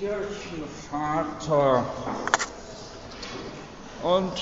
[0.00, 1.84] Kirchenvater
[4.02, 4.32] und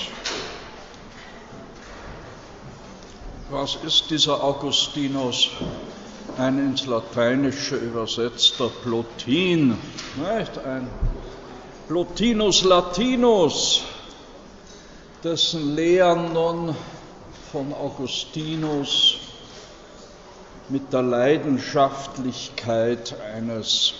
[3.49, 5.49] was ist dieser Augustinus?
[6.37, 9.77] Ein ins Lateinische übersetzter Plotin,
[10.15, 10.57] nicht?
[10.59, 10.87] ein
[11.89, 13.83] Plotinus Latinus,
[15.25, 16.73] dessen Lehren nun
[17.51, 19.17] von Augustinus
[20.69, 23.93] mit der Leidenschaftlichkeit eines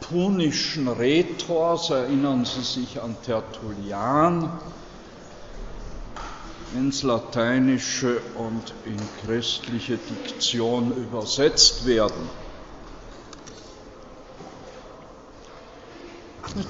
[0.00, 4.58] punischen Rhetors, erinnern Sie sich an Tertullian,
[6.74, 12.28] ins Lateinische und in christliche Diktion übersetzt werden.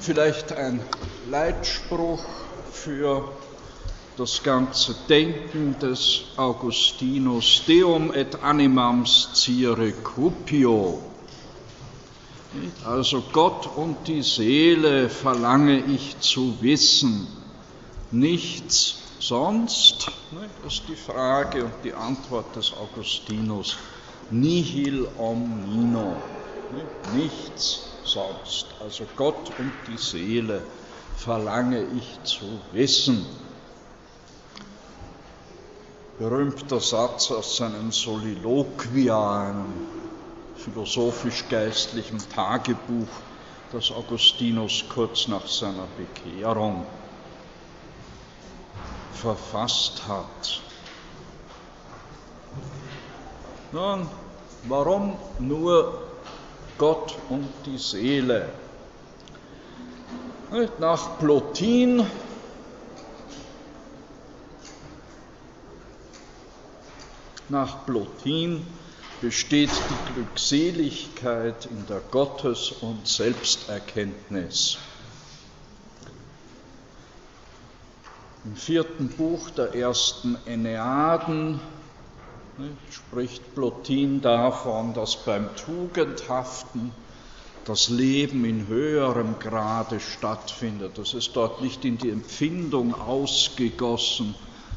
[0.01, 0.79] Vielleicht ein
[1.29, 2.23] Leitspruch
[2.71, 3.29] für
[4.17, 11.10] das ganze Denken des Augustinus, Deum et animam scire cupio.
[12.85, 17.25] Also Gott und die Seele verlange ich zu wissen,
[18.11, 20.09] nichts sonst,
[20.61, 23.77] das ist die Frage und die Antwort des Augustinus,
[24.31, 26.17] nihil omnino,
[27.13, 28.65] nichts sonst.
[28.81, 30.61] Also Gott und die Seele
[31.15, 33.25] verlange ich zu wissen.
[36.19, 40.00] Berühmter Satz aus seinem Soliloquia, einem
[40.63, 43.07] philosophisch-geistlichen Tagebuch,
[43.71, 46.85] das Augustinus kurz nach seiner Bekehrung
[49.13, 50.61] verfasst hat.
[53.71, 54.07] Nun,
[54.63, 56.03] warum nur
[56.77, 58.49] Gott und die Seele?
[60.79, 62.05] Nach Plotin
[67.47, 68.65] Nach Plotin
[69.21, 74.79] besteht die Glückseligkeit in der Gottes- und Selbsterkenntnis.
[78.43, 81.59] Im vierten Buch der ersten Enneaden
[82.57, 86.91] ne, spricht Plotin davon, dass beim Tugendhaften
[87.65, 90.97] das Leben in höherem Grade stattfindet.
[90.97, 94.33] Das ist dort nicht in die Empfindung ausgegossen,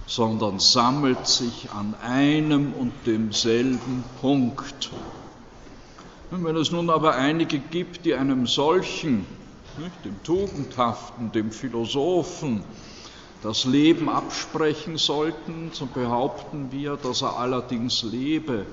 [0.06, 4.90] sondern sammelt sich an einem und demselben Punkt.
[6.30, 9.26] Und wenn es nun aber einige gibt, die einem solchen,
[9.78, 12.62] nicht, dem Tugendhaften, dem Philosophen,
[13.42, 18.64] das Leben absprechen sollten, so behaupten wir, dass er allerdings lebe.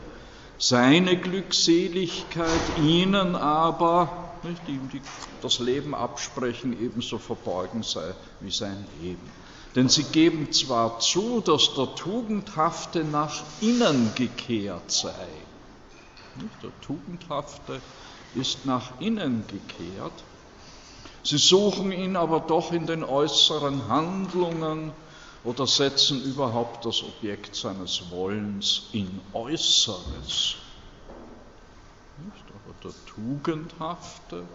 [0.57, 2.47] Seine Glückseligkeit
[2.81, 5.01] ihnen aber, nicht, die
[5.41, 9.40] das Leben absprechen, ebenso verborgen sei wie sein Leben.
[9.75, 15.27] Denn sie geben zwar zu, dass der Tugendhafte nach innen gekehrt sei.
[16.61, 17.81] Der Tugendhafte
[18.33, 20.25] ist nach innen gekehrt.
[21.23, 24.91] Sie suchen ihn aber doch in den äußeren Handlungen
[25.43, 30.55] oder setzen überhaupt das Objekt seines Wollens in Äußeres.
[32.53, 34.47] Aber der Tugendhafte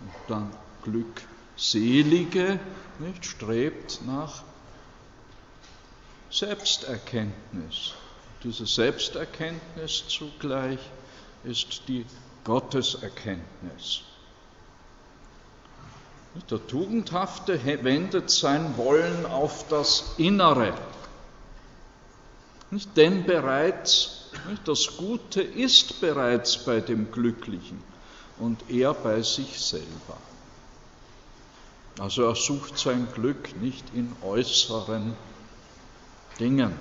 [0.00, 2.58] und dann Glückselige
[2.98, 4.44] nicht, strebt nach
[6.32, 7.92] Selbsterkenntnis.
[8.42, 10.78] Diese Selbsterkenntnis zugleich
[11.44, 12.06] ist die
[12.44, 14.00] Gotteserkenntnis.
[16.50, 20.72] Der Tugendhafte wendet sein Wollen auf das Innere.
[22.96, 24.30] Denn bereits
[24.64, 27.84] das Gute ist bereits bei dem Glücklichen
[28.38, 30.16] und er bei sich selber.
[31.98, 35.14] Also er sucht sein Glück nicht in äußeren
[36.42, 36.72] Dingen.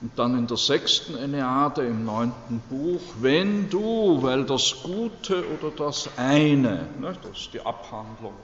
[0.00, 5.70] Und dann in der sechsten Enneade im neunten Buch, wenn du, weil das Gute oder
[5.70, 8.34] das eine, ne, das ist die Abhandlung,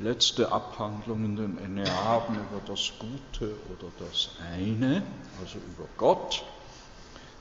[0.00, 5.02] letzte Abhandlung in den Enneaden über das Gute oder das eine,
[5.40, 6.44] also über Gott,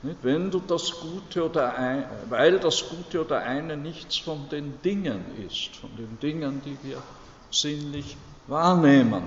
[0.04, 4.82] nicht, wenn du das Gute oder ein, weil das Gute oder eine nichts von den
[4.82, 7.02] Dingen ist, von den Dingen, die wir
[7.52, 8.18] sinnlich
[8.48, 9.24] wahrnehmen.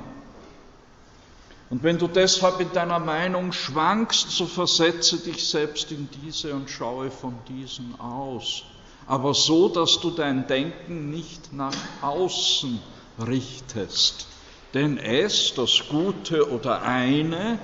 [1.70, 6.68] Und wenn du deshalb in deiner Meinung schwankst, so versetze dich selbst in diese und
[6.68, 8.64] schaue von diesen aus.
[9.06, 12.80] Aber so, dass du dein Denken nicht nach außen
[13.24, 14.26] richtest.
[14.74, 17.58] Denn es, das Gute oder eine,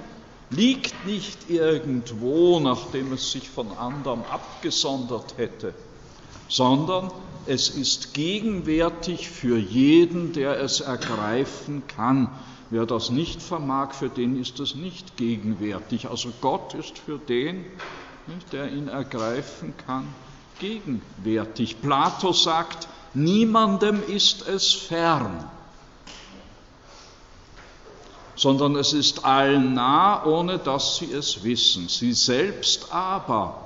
[0.51, 5.75] liegt nicht irgendwo, nachdem es sich von anderem abgesondert hätte,
[6.49, 7.11] sondern
[7.47, 12.29] es ist gegenwärtig für jeden, der es ergreifen kann.
[12.71, 16.09] Wer das nicht vermag, für den ist es nicht gegenwärtig.
[16.09, 17.65] Also Gott ist für den,
[18.53, 20.13] der ihn ergreifen kann,
[20.59, 21.81] gegenwärtig.
[21.81, 25.49] Plato sagt, niemandem ist es fern,
[28.35, 31.89] sondern es ist allen nah, ohne dass sie es wissen.
[31.89, 33.66] Sie selbst aber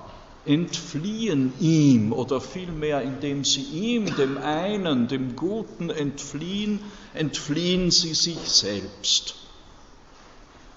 [0.50, 6.81] entfliehen ihm oder vielmehr indem sie ihm, dem einen, dem Guten entfliehen,
[7.14, 9.37] entfliehen sie sich selbst.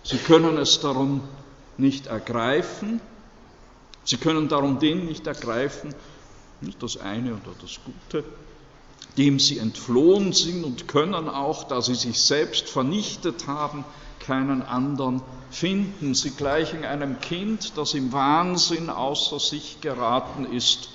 [0.03, 1.21] Sie können es darum
[1.77, 3.01] nicht ergreifen,
[4.03, 5.95] sie können darum den nicht ergreifen,
[6.61, 8.23] nicht das eine oder das Gute,
[9.17, 13.85] dem sie entflohen sind und können auch, da sie sich selbst vernichtet haben,
[14.23, 15.21] keinen anderen
[15.51, 16.15] finden.
[16.15, 20.89] Sie gleichen einem Kind, das im Wahnsinn außer sich geraten ist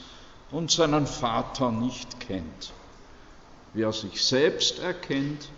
[0.50, 2.72] und seinen Vater nicht kennt.
[3.74, 5.48] Wer sich selbst erkennt,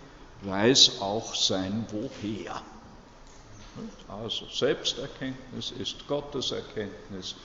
[0.41, 2.61] weiß auch sein Woher.
[4.07, 7.35] Also Selbsterkenntnis ist Gotteserkenntnis,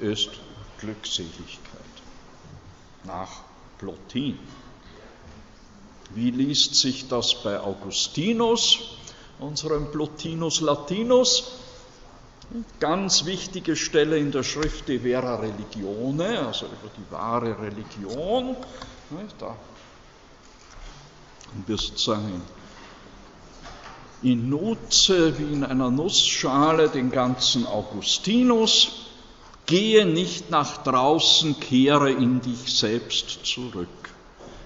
[0.00, 0.30] ist
[0.78, 1.58] Glückseligkeit.
[3.04, 3.30] Nach
[3.78, 4.38] Plotin.
[6.14, 8.78] Wie liest sich das bei Augustinus,
[9.38, 11.52] unserem Plotinus Latinus?
[12.80, 18.56] Ganz wichtige Stelle in der Schrift De Vera Religione, also über die wahre Religion.
[19.38, 19.46] Da
[21.48, 22.42] haben wir sozusagen
[24.22, 29.06] in Nutze wie in einer Nussschale den ganzen Augustinus.
[29.64, 33.88] Gehe nicht nach draußen, kehre in dich selbst zurück.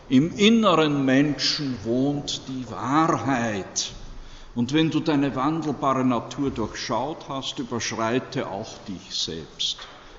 [0.08, 3.90] Im inneren Menschen wohnt die Wahrheit.
[4.54, 9.78] Und wenn du deine wandelbare Natur durchschaut hast, überschreite auch dich selbst.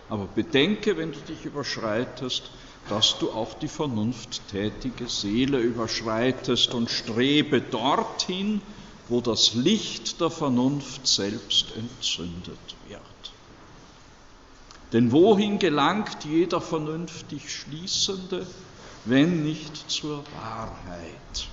[0.09, 2.43] Aber bedenke, wenn du dich überschreitest,
[2.89, 8.61] dass du auch die vernunfttätige Seele überschreitest und strebe dorthin,
[9.09, 13.01] wo das Licht der Vernunft selbst entzündet wird.
[14.93, 18.45] Denn wohin gelangt jeder vernünftig Schließende,
[19.09, 21.47] wenn nicht zur Wahrheit.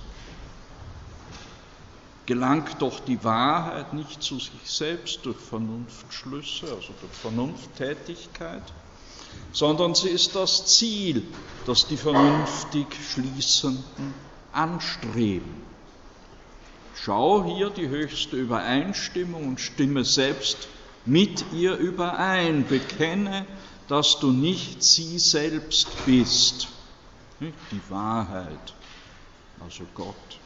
[2.25, 8.73] Gelangt doch die Wahrheit nicht zu sich selbst durch Vernunftschlüsse, also durch Vernunfttätigkeit,
[9.51, 11.23] sondern sie ist das Ziel,
[11.65, 14.13] das die vernünftig Schließenden
[14.51, 15.63] anstreben.
[16.95, 20.67] Schau hier die höchste Übereinstimmung und stimme selbst
[21.05, 22.67] mit ihr überein.
[22.67, 23.45] Bekenne,
[23.87, 26.74] dass du nicht sie selbst bist,
[27.39, 28.73] die Wahrheit,
[29.59, 30.39] also Gott.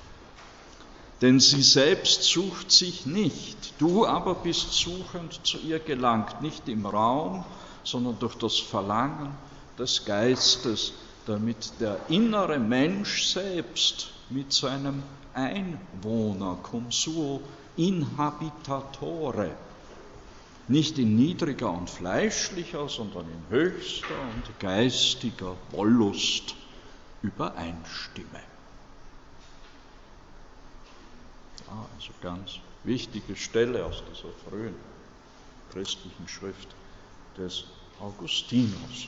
[1.22, 6.86] Denn sie selbst sucht sich nicht, du aber bist suchend zu ihr gelangt, nicht im
[6.86, 7.44] Raum,
[7.84, 9.32] sondern durch das Verlangen
[9.78, 10.94] des Geistes,
[11.26, 15.04] damit der innere Mensch selbst mit seinem
[15.34, 17.42] Einwohner, cum suo
[17.76, 19.52] inhabitatore,
[20.68, 26.56] nicht in niedriger und fleischlicher, sondern in höchster und geistiger Wollust
[27.22, 28.42] übereinstimme.
[31.68, 34.76] Ja, also ganz wichtige Stelle aus dieser frühen
[35.72, 36.68] christlichen Schrift
[37.38, 37.66] des
[38.00, 39.08] Augustinus.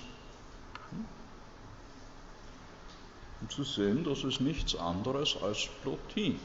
[3.39, 6.39] Und zu sehen, das ist nichts anderes als Plotin.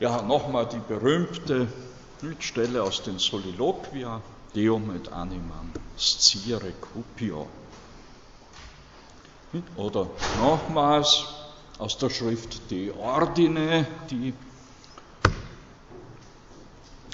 [0.00, 1.66] Ja, nochmal die berühmte
[2.38, 4.22] Stelle aus den Soliloquia,
[4.54, 7.48] Deum et animam scire cupio.
[9.76, 10.08] Oder
[10.40, 11.24] nochmals
[11.78, 14.34] aus der Schrift De Ordine, die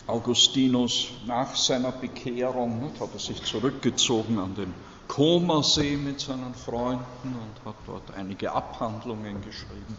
[0.07, 4.75] Augustinus nach seiner Bekehrung hat er sich zurückgezogen an den
[5.09, 9.97] Comersee mit seinen Freunden und hat dort einige Abhandlungen geschrieben,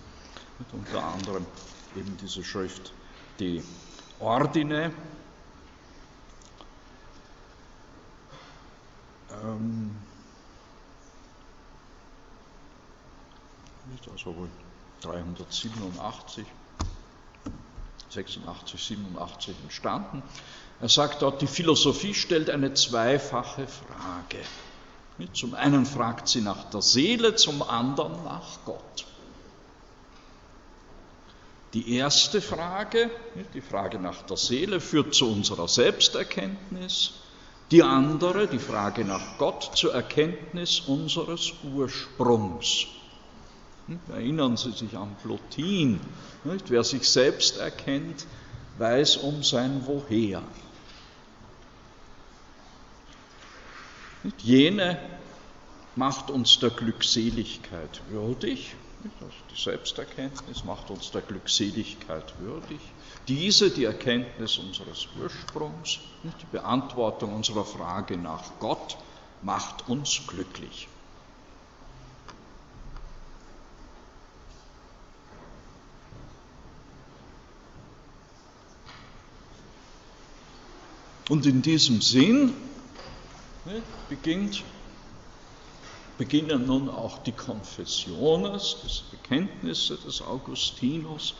[0.71, 1.47] unter anderem
[1.97, 2.93] eben diese Schrift,
[3.39, 3.63] die
[4.19, 4.91] Ordine.
[9.43, 9.95] Ähm,
[14.11, 14.49] also wohl
[15.01, 16.45] 387,
[18.09, 20.23] 86, 87 entstanden.
[20.79, 24.43] Er sagt dort, die Philosophie stellt eine zweifache Frage.
[25.33, 29.05] Zum einen fragt sie nach der Seele, zum anderen nach Gott.
[31.75, 33.09] Die erste Frage,
[33.53, 37.15] die Frage nach der Seele, führt zu unserer Selbsterkenntnis.
[37.69, 42.85] Die andere, die Frage nach Gott, zur Erkenntnis unseres Ursprungs.
[44.07, 45.99] Erinnern Sie sich an Plotin.
[46.45, 48.25] Wer sich selbst erkennt,
[48.77, 50.41] weiß um sein Woher.
[54.37, 54.97] Jene,
[55.97, 58.75] macht uns der Glückseligkeit würdig.
[59.05, 62.79] Die Selbsterkenntnis macht uns der Glückseligkeit würdig.
[63.27, 68.97] Diese, die Erkenntnis unseres Ursprungs, die Beantwortung unserer Frage nach Gott,
[69.43, 70.87] macht uns glücklich.
[81.29, 82.53] Und in diesem Sinn
[83.65, 84.63] ne, beginnt,
[86.17, 91.33] beginnen nun auch die Konfessiones, das Bekenntnisse des Augustinus,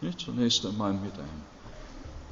[0.00, 1.44] ne, zunächst einmal mit einem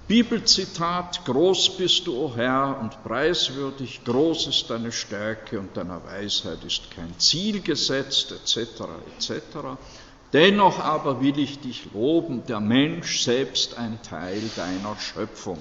[0.09, 6.63] Bibelzitat, groß bist du, o Herr, und preiswürdig, groß ist deine Stärke und deiner Weisheit
[6.65, 8.83] ist kein Ziel gesetzt, etc.,
[9.17, 9.33] etc.
[10.33, 15.59] Dennoch aber will ich dich loben, der Mensch selbst ein Teil deiner Schöpfung.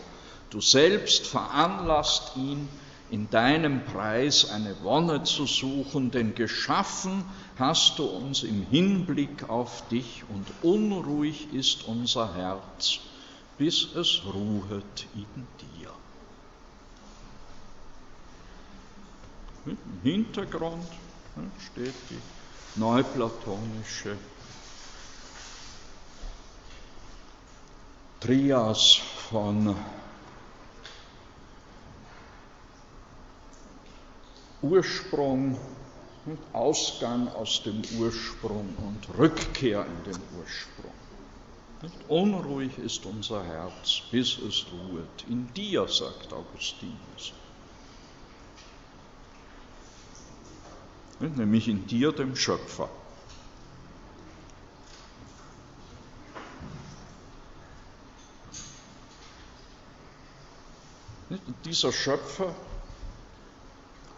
[0.50, 2.68] Du selbst veranlasst ihn,
[3.12, 7.26] in deinem Preis eine Wonne zu suchen, denn geschaffen
[7.60, 13.00] hast du uns im Hinblick auf dich und unruhig ist unser Herz,
[13.58, 15.92] bis es ruhet in dir.
[19.66, 20.88] Im Hintergrund
[21.60, 24.16] steht die neuplatonische
[28.22, 29.76] Trias von
[34.62, 35.58] Ursprung,
[36.54, 40.92] Ausgang aus dem Ursprung und Rückkehr in den Ursprung.
[42.08, 45.26] Unruhig ist unser Herz, bis es ruht.
[45.28, 47.34] In dir, sagt Augustinus.
[51.20, 52.90] Nämlich in dir, dem Schöpfer.
[61.30, 62.54] Und dieser Schöpfer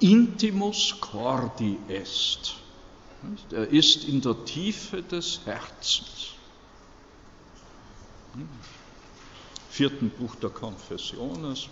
[0.03, 2.55] intimus cordi est.
[3.51, 6.33] Er ist in der Tiefe des Herzens.
[8.35, 8.49] Im
[9.69, 11.69] vierten Buch der Konfessiones.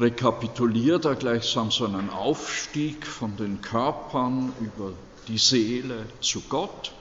[0.00, 4.92] rekapituliert er gleichsam so einen Aufstieg von den Körpern über
[5.28, 6.92] die Seele zu Gott.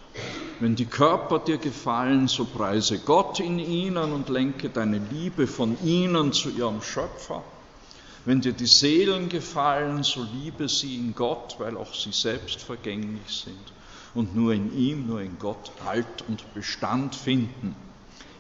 [0.60, 5.78] Wenn die Körper dir gefallen, so preise Gott in ihnen und lenke deine Liebe von
[5.86, 7.44] ihnen zu ihrem Schöpfer.
[8.26, 13.30] Wenn dir die Seelen gefallen, so liebe sie in Gott, weil auch sie selbst vergänglich
[13.30, 13.74] sind
[14.16, 17.76] und nur in ihm, nur in Gott Halt und Bestand finden.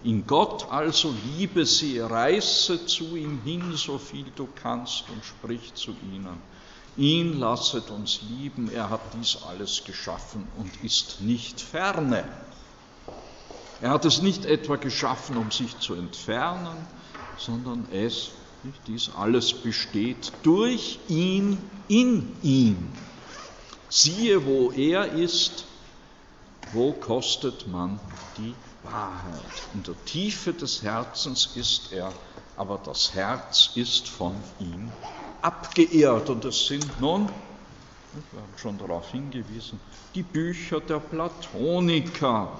[0.03, 5.75] In Gott also liebe sie, reiße zu ihm hin, so viel du kannst und sprich
[5.75, 6.41] zu ihnen.
[6.97, 12.23] Ihn lasset uns lieben, er hat dies alles geschaffen und ist nicht ferne.
[13.81, 16.77] Er hat es nicht etwa geschaffen, um sich zu entfernen,
[17.37, 18.31] sondern es
[18.87, 21.57] dies alles besteht durch ihn,
[21.87, 22.89] in ihm.
[23.89, 25.65] Siehe, wo er ist,
[26.71, 27.99] wo kostet man
[28.37, 29.63] die Wahrheit.
[29.73, 32.11] In der Tiefe des Herzens ist er,
[32.57, 34.91] aber das Herz ist von ihm
[35.41, 36.29] abgeehrt.
[36.29, 37.27] Und es sind nun,
[38.31, 39.79] wir haben schon darauf hingewiesen,
[40.15, 42.59] die Bücher der Platoniker,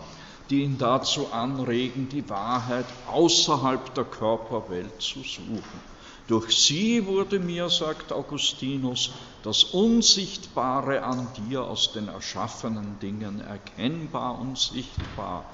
[0.50, 5.95] die ihn dazu anregen, die Wahrheit außerhalb der Körperwelt zu suchen.
[6.28, 9.12] Durch sie wurde mir, sagt Augustinus,
[9.44, 15.54] das Unsichtbare an dir aus den erschaffenen Dingen erkennbar und sichtbar.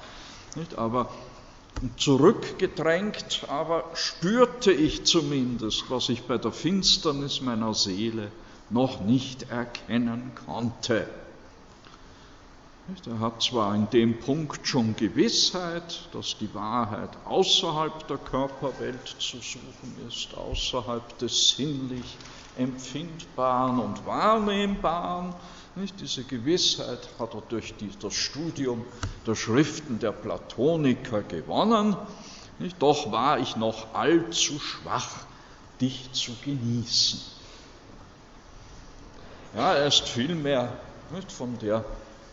[0.76, 1.10] Aber
[1.96, 8.30] zurückgedrängt, aber spürte ich zumindest, was ich bei der Finsternis meiner Seele
[8.70, 11.06] noch nicht erkennen konnte.
[13.06, 19.38] Er hat zwar in dem Punkt schon Gewissheit, dass die Wahrheit außerhalb der Körperwelt zu
[19.38, 22.16] suchen ist, außerhalb des sinnlich
[22.58, 25.32] Empfindbaren und Wahrnehmbaren.
[25.76, 26.00] Nicht?
[26.00, 28.84] Diese Gewissheit hat er durch die, das Studium
[29.26, 31.96] der Schriften der Platoniker gewonnen.
[32.58, 32.82] Nicht?
[32.82, 35.24] Doch war ich noch allzu schwach,
[35.80, 37.20] dich zu genießen.
[39.54, 40.72] Ja, er ist vielmehr
[41.28, 41.84] von der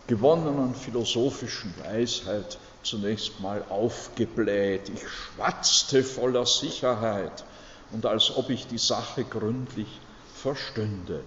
[0.10, 4.90] gewonnenen philosophischen Weisheit zunächst mal aufgebläht.
[4.90, 7.46] Ich schwatzte voller Sicherheit
[7.92, 9.88] und als ob ich die Sache gründlich
[10.34, 11.24] verstünde.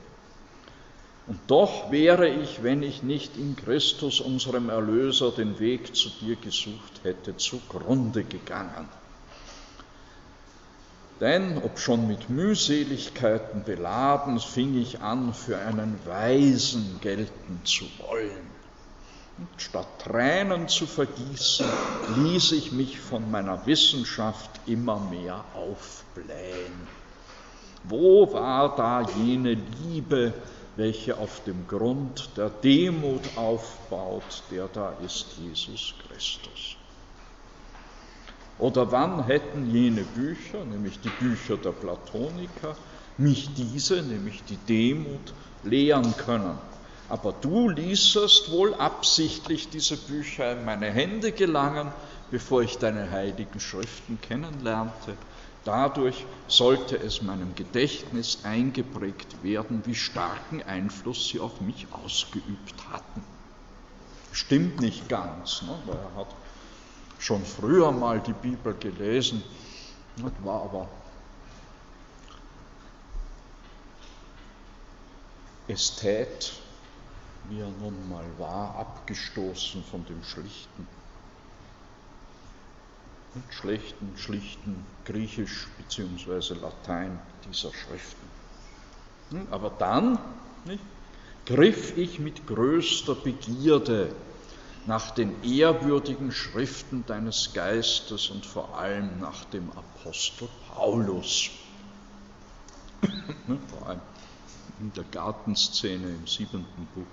[1.29, 6.35] Und doch wäre ich, wenn ich nicht in Christus, unserem Erlöser, den Weg zu dir
[6.35, 8.89] gesucht hätte, zugrunde gegangen.
[11.21, 18.52] Denn, ob schon mit Mühseligkeiten beladen, fing ich an, für einen Weisen gelten zu wollen.
[19.57, 21.67] Statt Tränen zu vergießen,
[22.17, 26.87] ließ ich mich von meiner Wissenschaft immer mehr aufblähen.
[27.85, 30.35] Wo war da jene Liebe,
[30.77, 36.77] welche auf dem Grund der Demut aufbaut, der da ist Jesus Christus?
[38.59, 42.77] Oder wann hätten jene Bücher, nämlich die Bücher der Platoniker,
[43.17, 45.35] mich diese, nämlich die Demut,
[45.65, 46.59] lehren können?
[47.09, 51.93] Aber du ließest wohl absichtlich diese Bücher in meine Hände gelangen,
[52.31, 55.17] bevor ich deine heiligen Schriften kennenlernte.
[55.65, 63.23] Dadurch sollte es meinem Gedächtnis eingeprägt werden, wie starken Einfluss sie auf mich ausgeübt hatten.
[64.33, 65.79] Stimmt nicht ganz, ne?
[65.87, 66.35] weil er hat
[67.19, 69.45] schon früher mal die Bibel gelesen,
[70.43, 70.89] war aber
[75.69, 76.53] Ästhet
[77.49, 80.87] wie er nun mal war, abgestoßen von dem schlichten,
[83.51, 86.55] schlechten, schlichten Griechisch bzw.
[86.55, 88.29] Latein dieser Schriften.
[89.31, 90.19] Hm, aber dann
[90.65, 90.85] nicht,
[91.47, 94.15] griff ich mit größter Begierde
[94.87, 101.51] nach den ehrwürdigen Schriften deines Geistes und vor allem nach dem Apostel Paulus.
[103.47, 104.01] Hm, vor allem
[104.81, 107.07] in der Gartenszene im siebenten Buch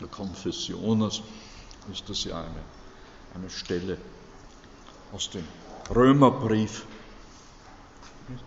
[0.00, 1.22] der Konfessiones
[1.92, 2.62] ist das ja eine,
[3.34, 3.98] eine Stelle
[5.12, 5.44] aus dem
[5.90, 6.84] Römerbrief,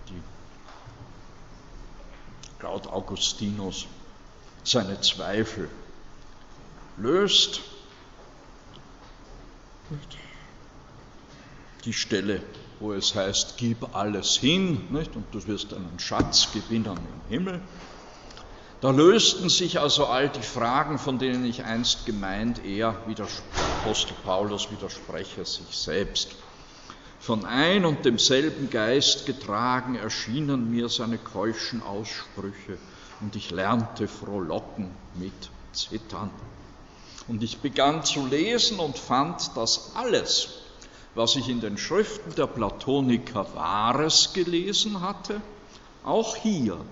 [0.09, 0.21] die
[2.61, 3.87] laut Augustinus
[4.63, 5.69] seine Zweifel
[6.97, 7.61] löst.
[11.83, 12.43] Die Stelle,
[12.79, 15.15] wo es heißt, gib alles hin, nicht?
[15.15, 17.61] und du wirst einen Schatz gewinnen im Himmel.
[18.81, 23.27] Da lösten sich also all die Fragen, von denen ich einst gemeint, er, wie der
[23.79, 26.29] Apostel Paulus, widerspreche sich selbst.
[27.19, 32.79] Von ein und demselben Geist getragen erschienen mir seine keuschen Aussprüche
[33.19, 36.31] und ich lernte frohlocken mit Zittern.
[37.27, 40.49] Und ich begann zu lesen und fand, dass alles,
[41.13, 45.39] was ich in den Schriften der Platoniker Wahres gelesen hatte,
[46.03, 46.83] auch hier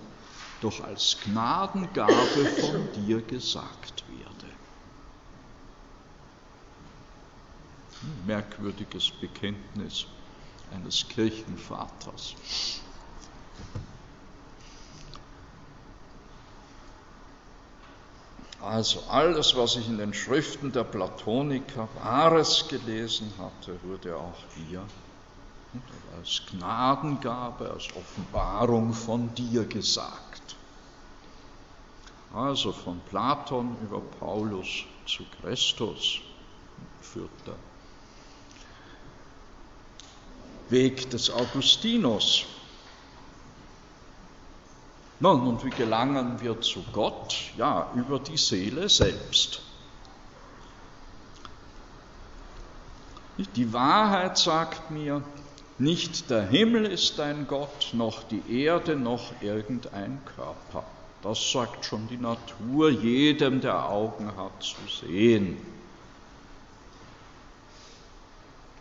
[0.61, 4.53] doch als Gnadengabe von dir gesagt werde.
[8.01, 10.05] Ein merkwürdiges Bekenntnis
[10.71, 12.35] eines Kirchenvaters.
[18.61, 24.83] Also alles, was ich in den Schriften der Platoniker Wahres gelesen hatte, wurde auch hier
[26.17, 30.28] als Gnadengabe, als Offenbarung von dir gesagt.
[32.33, 36.19] Also von Platon über Paulus zu Christus
[37.01, 37.55] führt der
[40.69, 42.45] Weg des Augustinus.
[45.19, 47.35] Nun, und wie gelangen wir zu Gott?
[47.57, 49.61] Ja, über die Seele selbst.
[53.55, 55.23] Die Wahrheit sagt mir,
[55.77, 60.83] nicht der Himmel ist dein Gott, noch die Erde, noch irgendein Körper.
[61.21, 65.57] Das sagt schon die Natur jedem, der Augen hat, zu sehen.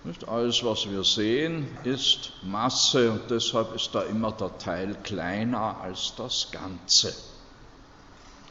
[0.05, 5.81] Nicht alles, was wir sehen, ist Masse und deshalb ist da immer der Teil kleiner
[5.83, 7.15] als das Ganze.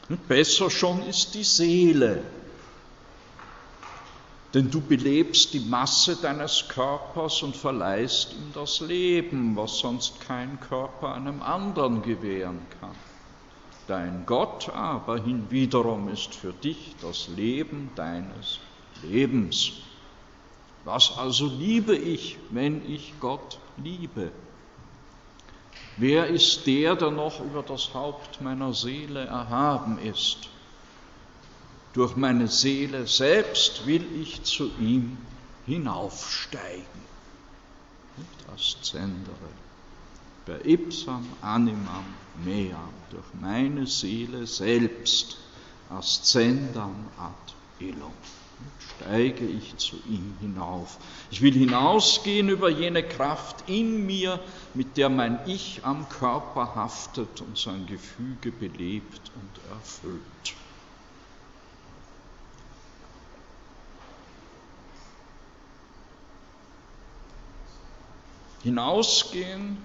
[0.08, 2.22] Und besser schon ist die Seele,
[4.54, 10.60] denn du belebst die Masse deines Körpers und verleihst ihm das Leben, was sonst kein
[10.60, 13.07] Körper einem anderen gewähren kann.
[13.88, 18.60] Dein Gott aber hinwiederum ist für dich das Leben deines
[19.02, 19.72] Lebens.
[20.84, 24.30] Was also liebe ich, wenn ich Gott liebe?
[25.96, 30.50] Wer ist der, der noch über das Haupt meiner Seele erhaben ist?
[31.94, 35.16] Durch meine Seele selbst will ich zu ihm
[35.64, 36.84] hinaufsteigen.
[38.18, 39.48] Nicht Aszendere.
[40.44, 42.04] Per ipsam animam
[42.44, 42.76] meam.
[43.10, 45.38] Durch meine Seele selbst.
[45.90, 48.12] Ascendam ad illum
[48.98, 50.98] steige ich zu ihm hinauf.
[51.30, 54.40] Ich will hinausgehen über jene Kraft in mir,
[54.74, 60.20] mit der mein Ich am Körper haftet und sein Gefüge belebt und erfüllt.
[68.62, 69.78] Hinausgehen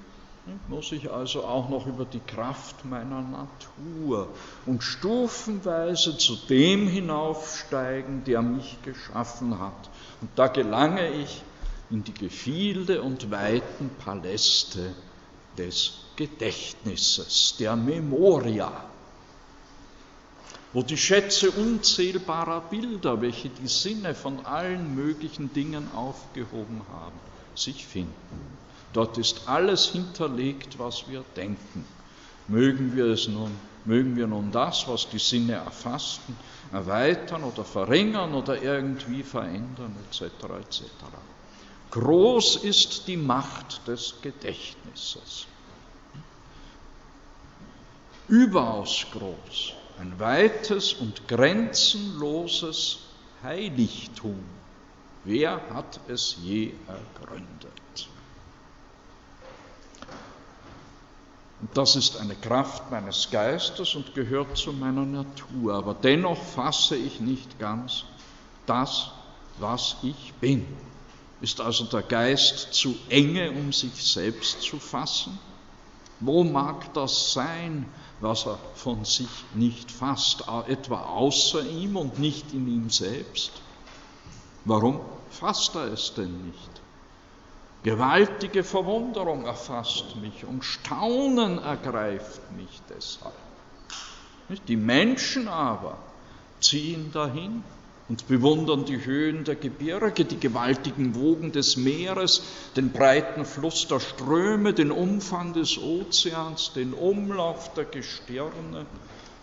[0.68, 4.28] muss ich also auch noch über die Kraft meiner Natur
[4.66, 9.90] und stufenweise zu dem hinaufsteigen, der mich geschaffen hat.
[10.22, 11.44] Und da gelange ich
[11.90, 14.94] in die Gefilde und weiten Paläste
[15.58, 18.72] des Gedächtnisses, der Memoria,
[20.74, 27.20] wo die Schätze unzählbarer Bilder, welche die Sinne von allen möglichen Dingen aufgehoben haben,
[27.56, 28.14] sich finden.
[28.94, 31.86] Dort ist alles hinterlegt, was wir denken.
[32.48, 33.52] Mögen wir es nun,
[33.86, 36.36] mögen wir nun das, was die Sinne erfassten,
[36.72, 40.22] erweitern oder verringern oder irgendwie verändern, etc.
[40.60, 40.84] etc.
[41.92, 45.48] Groß ist die Macht des Gedächtnisses.
[48.28, 49.74] Überaus groß.
[50.00, 53.00] Ein weites und grenzenloses
[53.44, 54.44] Heiligtum.
[55.24, 58.08] Wer hat es je ergründet?
[61.53, 65.76] Und das ist eine Kraft meines Geistes und gehört zu meiner Natur.
[65.76, 68.06] Aber dennoch fasse ich nicht ganz
[68.66, 69.12] das,
[69.60, 70.66] was ich bin.
[71.42, 75.38] Ist also der Geist zu enge, um sich selbst zu fassen?
[76.20, 77.86] Wo mag das sein,
[78.22, 83.52] was er von sich nicht fasst, etwa außer ihm und nicht in ihm selbst?
[84.64, 86.83] Warum fasst er es denn nicht?
[87.84, 93.34] Gewaltige Verwunderung erfasst mich und Staunen ergreift mich deshalb.
[94.70, 95.98] Die Menschen aber
[96.62, 97.62] ziehen dahin
[98.08, 102.44] und bewundern die Höhen der Gebirge, die gewaltigen Wogen des Meeres,
[102.78, 108.86] den breiten Fluss der Ströme, den Umfang des Ozeans, den Umlauf der Gestirne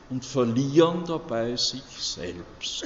[0.09, 2.85] und verlieren dabei sich selbst.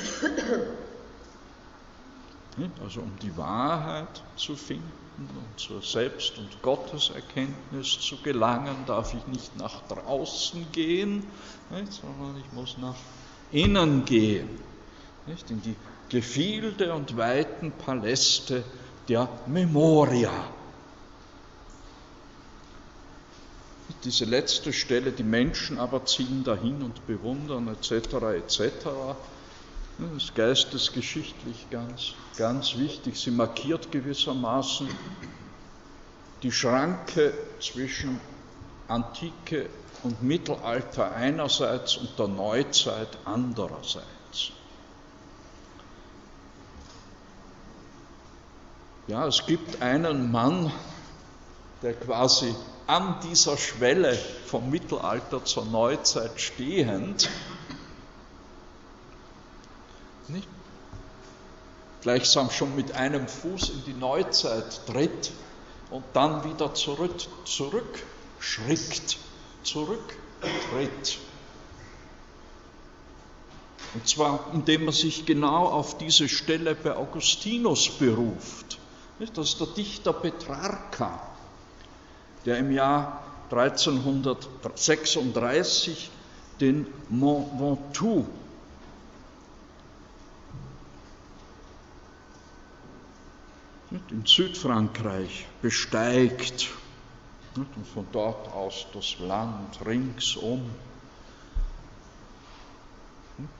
[2.82, 9.26] Also um die Wahrheit zu finden und zur Selbst- und Gotteserkenntnis zu gelangen, darf ich
[9.26, 11.24] nicht nach draußen gehen,
[11.70, 12.96] nicht, sondern ich muss nach
[13.52, 14.48] innen gehen,
[15.26, 15.76] nicht, in die
[16.08, 18.64] Gefilde und weiten Paläste
[19.08, 20.32] der Memoria.
[24.02, 28.14] Diese letzte Stelle, die Menschen aber ziehen dahin und bewundern etc.
[28.36, 28.86] etc.
[29.98, 33.20] Das ist geistesgeschichtlich ganz, ganz wichtig.
[33.20, 34.88] Sie markiert gewissermaßen
[36.42, 38.20] die Schranke zwischen
[38.88, 39.70] Antike
[40.02, 44.04] und Mittelalter einerseits und der Neuzeit andererseits.
[49.06, 50.72] Ja, es gibt einen Mann,
[51.82, 52.54] der quasi
[52.86, 54.14] an dieser Schwelle
[54.46, 57.30] vom Mittelalter zur Neuzeit stehend
[60.28, 60.48] nicht?
[62.02, 65.32] Gleichsam schon mit einem Fuß in die Neuzeit tritt
[65.90, 69.18] und dann wieder zurück, zurückschrickt,
[69.62, 71.18] zurücktritt.
[73.94, 78.78] Und zwar indem er sich genau auf diese Stelle bei Augustinus beruft.
[79.34, 81.20] Das ist der Dichter Petrarca,
[82.44, 86.10] der im Jahr 1336
[86.60, 88.26] den Mont Ventoux
[94.10, 96.70] in Südfrankreich besteigt
[97.56, 100.70] und von dort aus das Land ringsum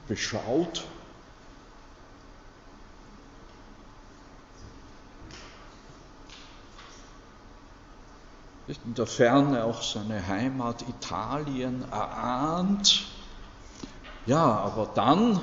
[0.07, 0.83] beschaut.
[8.67, 13.05] In der Ferne auch seine Heimat Italien erahnt.
[14.25, 15.39] Ja, aber dann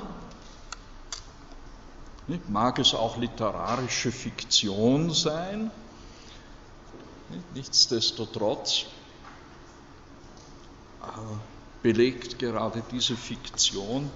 [2.47, 5.71] Mag es auch literarische Fiktion sein?
[7.53, 8.85] Nichtsdestotrotz
[11.81, 14.09] belegt gerade diese Fiktion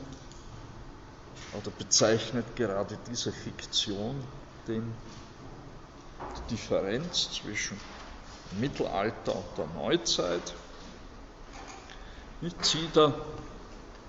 [1.52, 4.15] oder bezeichnet gerade diese Fiktion
[4.67, 4.96] den,
[6.38, 7.78] die Differenz zwischen
[8.52, 10.56] Mittelalter und der Neuzeit.
[12.41, 13.13] Ich ziehe da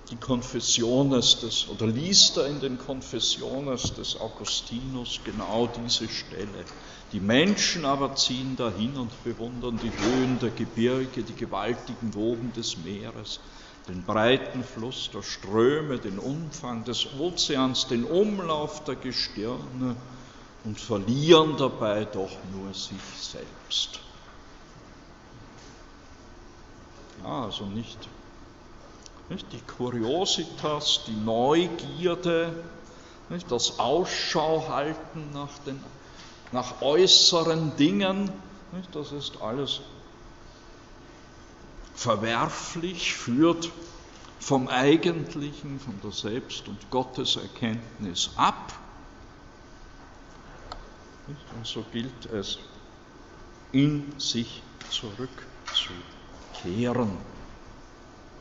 [0.09, 6.65] die Konfessiones des, oder liest er in den Konfessiones des Augustinus genau diese Stelle.
[7.11, 12.77] Die Menschen aber ziehen dahin und bewundern die Höhen der Gebirge, die gewaltigen Wogen des
[12.77, 13.39] Meeres,
[13.87, 19.95] den breiten Fluss der Ströme, den Umfang des Ozeans, den Umlauf der Gestirne
[20.63, 23.99] und verlieren dabei doch nur sich selbst.
[27.23, 28.07] Ja, also nicht
[29.29, 32.63] die Kuriositas, die Neugierde,
[33.47, 35.79] das Ausschau halten nach, den,
[36.51, 38.31] nach äußeren Dingen,
[38.91, 39.81] das ist alles
[41.93, 43.71] verwerflich, führt
[44.39, 48.73] vom Eigentlichen, von der Selbst- und Gotteserkenntnis ab.
[51.27, 52.57] Und so gilt es,
[53.71, 57.38] in sich zurückzukehren.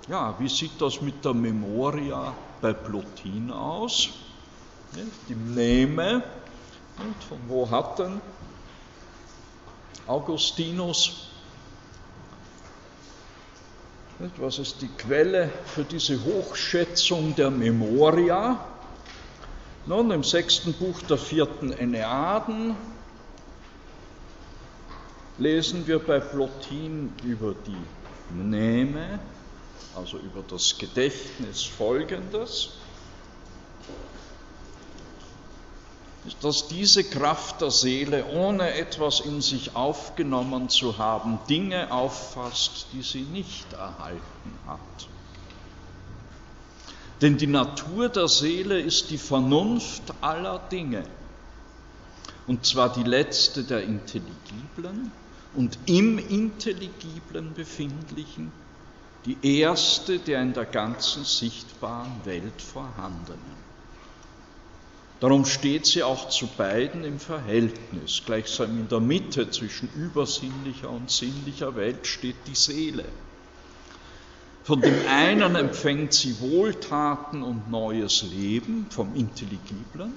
[0.09, 4.09] Ja, wie sieht das mit der Memoria bei Plotin aus?
[5.29, 6.23] Die Mneme,
[7.29, 8.21] von wo hat denn
[10.07, 11.29] Augustinus
[14.38, 18.59] was ist die Quelle für diese Hochschätzung der Memoria?
[19.87, 22.75] Nun, im sechsten Buch der vierten Enneaden
[25.38, 29.21] lesen wir bei Plotin über die Mneme,
[29.95, 32.71] also über das Gedächtnis folgendes.
[36.43, 43.03] dass diese Kraft der Seele, ohne etwas in sich aufgenommen zu haben, Dinge auffasst, die
[43.03, 45.09] sie nicht erhalten hat.
[47.21, 51.05] Denn die Natur der Seele ist die Vernunft aller Dinge,
[52.47, 55.11] und zwar die letzte der Intelligiblen
[55.55, 58.53] und im Intelligiblen befindlichen,
[59.29, 63.59] die erste der in der ganzen sichtbaren Welt vorhandenen.
[65.21, 68.23] Darum steht sie auch zu beiden im Verhältnis.
[68.25, 73.05] Gleichsam in der Mitte zwischen übersinnlicher und sinnlicher Welt steht die Seele.
[74.64, 80.14] Von dem einen empfängt sie Wohltaten und neues Leben vom Intelligiblen,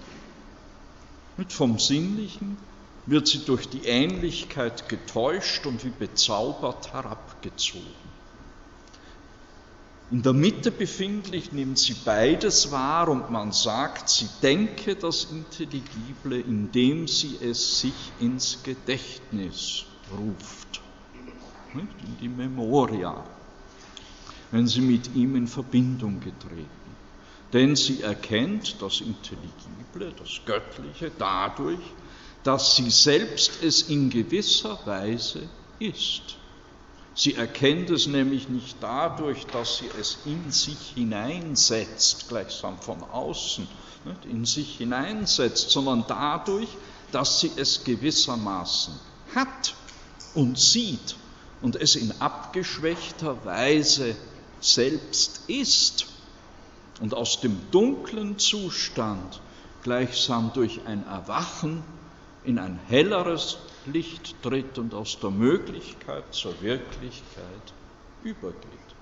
[1.37, 2.57] und vom Sinnlichen
[3.07, 8.00] wird sie durch die Ähnlichkeit getäuscht und wie bezaubert herabgezogen.
[10.11, 16.37] In der Mitte befindlich nimmt sie beides wahr und man sagt, sie denke das Intelligible,
[16.37, 20.81] indem sie es sich ins Gedächtnis ruft,
[21.73, 23.23] in die Memoria,
[24.51, 26.67] wenn sie mit ihm in Verbindung getreten.
[27.53, 31.79] Denn sie erkennt das Intelligible, das Göttliche, dadurch,
[32.43, 35.47] dass sie selbst es in gewisser Weise
[35.79, 36.35] ist.
[37.13, 43.67] Sie erkennt es nämlich nicht dadurch, dass sie es in sich hineinsetzt, gleichsam von außen,
[44.05, 46.69] nicht, in sich hineinsetzt, sondern dadurch,
[47.11, 48.93] dass sie es gewissermaßen
[49.35, 49.75] hat
[50.33, 51.15] und sieht
[51.61, 54.15] und es in abgeschwächter Weise
[54.61, 56.05] selbst ist
[57.01, 59.41] und aus dem dunklen Zustand
[59.83, 61.83] gleichsam durch ein Erwachen
[62.43, 67.73] in ein helleres Licht tritt und aus der Möglichkeit zur Wirklichkeit
[68.23, 68.95] übergeht.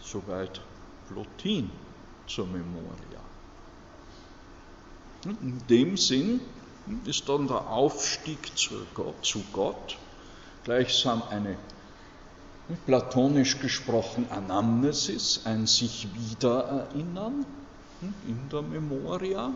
[0.00, 0.60] Soweit
[1.08, 1.70] Plotin
[2.26, 3.20] zur Memoria.
[5.24, 6.40] In dem Sinn
[7.06, 9.96] ist dann der Aufstieg zu Gott
[10.64, 11.56] gleichsam eine
[12.86, 17.46] platonisch gesprochen Anamnesis, ein sich wiedererinnern
[18.26, 19.54] in der Memoria,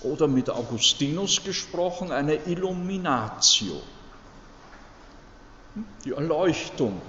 [0.00, 3.80] oder mit Augustinus gesprochen, eine Illuminatio,
[6.04, 7.00] die Erleuchtung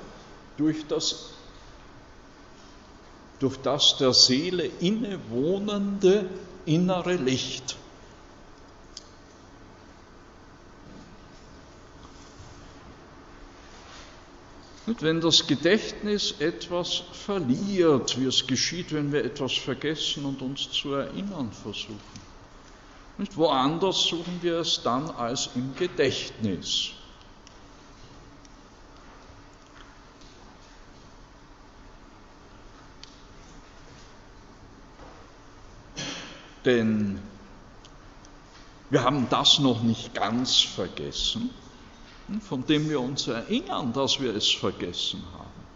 [0.58, 1.34] durch das,
[3.39, 6.30] durch das der Seele innewohnende
[6.65, 7.76] innere Licht.
[14.88, 20.71] Und wenn das Gedächtnis etwas verliert, wie es geschieht, wenn wir etwas vergessen und uns
[20.71, 22.27] zu erinnern versuchen,
[23.17, 26.91] nicht woanders suchen wir es dann als im Gedächtnis.
[36.63, 37.19] Denn
[38.89, 41.49] wir haben das noch nicht ganz vergessen,
[42.41, 45.66] von dem wir uns erinnern, dass wir es vergessen haben.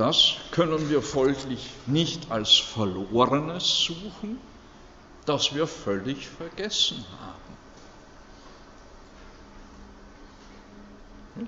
[0.00, 4.40] Das können wir folglich nicht als Verlorenes suchen,
[5.26, 7.50] das wir völlig vergessen haben.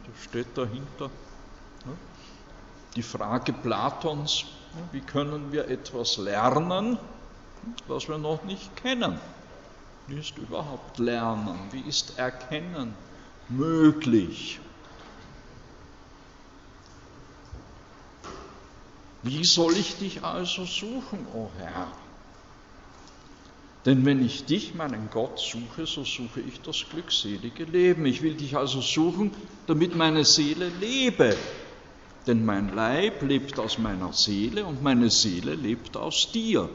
[0.07, 1.09] Das steht dahinter
[2.95, 4.45] die Frage Platons,
[4.91, 6.99] wie können wir etwas lernen,
[7.89, 9.19] was wir noch nicht kennen?
[10.09, 11.59] Wie ist überhaupt Lernen?
[11.71, 12.95] Wie ist Erkennen
[13.49, 14.61] möglich?
[19.23, 21.87] Wie soll ich dich also suchen, o oh Herr?
[23.85, 28.07] Denn wenn ich dich, meinen Gott, suche, so suche ich das glückselige Leben.
[28.07, 29.33] Ich will dich also suchen,
[29.67, 31.37] damit meine Seele lebe.
[32.27, 36.69] Denn mein Leib lebt aus meiner Seele und meine Seele lebt aus dir.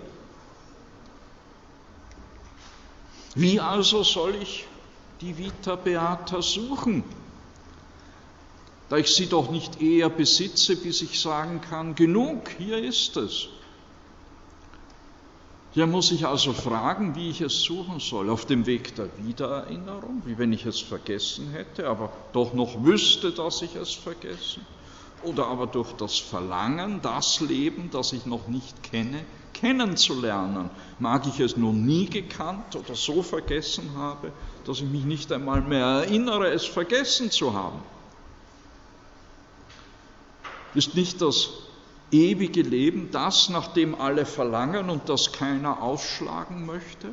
[3.35, 4.65] Wie also soll ich
[5.21, 7.03] die Vita Beata suchen?
[8.89, 13.49] Da ich sie doch nicht eher besitze, bis ich sagen kann, genug, hier ist es.
[15.75, 20.23] Der muss sich also fragen, wie ich es suchen soll, auf dem Weg der Wiedererinnerung,
[20.25, 24.65] wie wenn ich es vergessen hätte, aber doch noch wüsste, dass ich es vergessen,
[25.21, 29.23] oder aber durch das Verlangen, das Leben, das ich noch nicht kenne,
[29.53, 30.69] kennenzulernen.
[30.99, 34.31] Mag ich es nun nie gekannt oder so vergessen habe,
[34.65, 37.81] dass ich mich nicht einmal mehr erinnere, es vergessen zu haben.
[40.73, 41.49] Ist nicht das
[42.11, 47.09] ewige Leben, das, nach dem alle verlangen und das keiner ausschlagen möchte?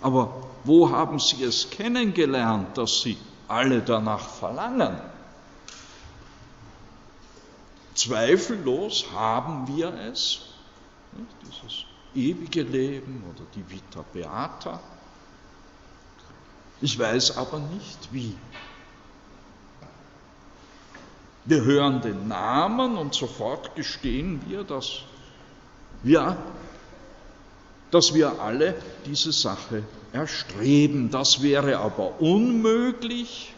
[0.00, 3.16] Aber wo haben Sie es kennengelernt, dass Sie
[3.48, 5.00] alle danach verlangen?
[7.94, 10.40] Zweifellos haben wir es,
[11.42, 14.80] dieses ewige Leben oder die Vita Beata.
[16.80, 18.34] Ich weiß aber nicht wie.
[21.44, 25.00] Wir hören den Namen und sofort gestehen wir, dass
[26.02, 26.36] wir,
[27.90, 28.76] dass wir alle
[29.06, 31.10] diese Sache erstreben.
[31.10, 33.54] Das wäre aber unmöglich,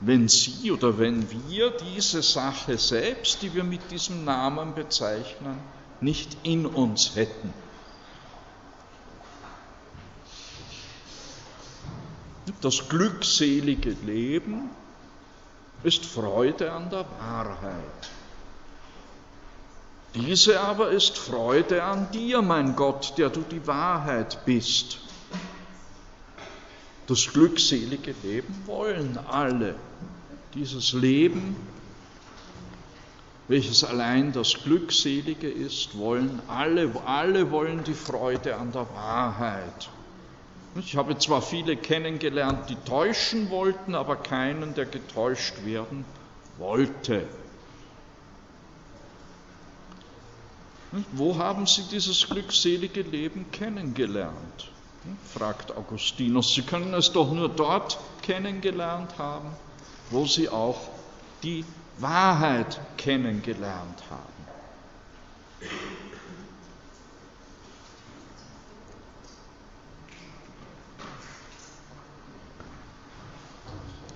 [0.00, 5.58] wenn Sie oder wenn wir diese Sache selbst, die wir mit diesem Namen bezeichnen,
[6.00, 7.52] nicht in uns hätten.
[12.60, 14.70] Das glückselige Leben
[15.82, 18.10] ist Freude an der Wahrheit.
[20.14, 24.98] Diese aber ist Freude an dir, mein Gott, der du die Wahrheit bist.
[27.06, 29.74] Das glückselige Leben wollen alle.
[30.54, 31.56] Dieses Leben,
[33.48, 39.90] welches allein das Glückselige ist, wollen alle, alle wollen die Freude an der Wahrheit.
[40.78, 46.04] Ich habe zwar viele kennengelernt, die täuschen wollten, aber keinen, der getäuscht werden
[46.56, 47.26] wollte.
[51.12, 54.70] Wo haben Sie dieses glückselige Leben kennengelernt?
[55.32, 56.54] fragt Augustinus.
[56.54, 59.50] Sie können es doch nur dort kennengelernt haben,
[60.10, 60.80] wo Sie auch
[61.42, 61.64] die
[61.98, 64.38] Wahrheit kennengelernt haben.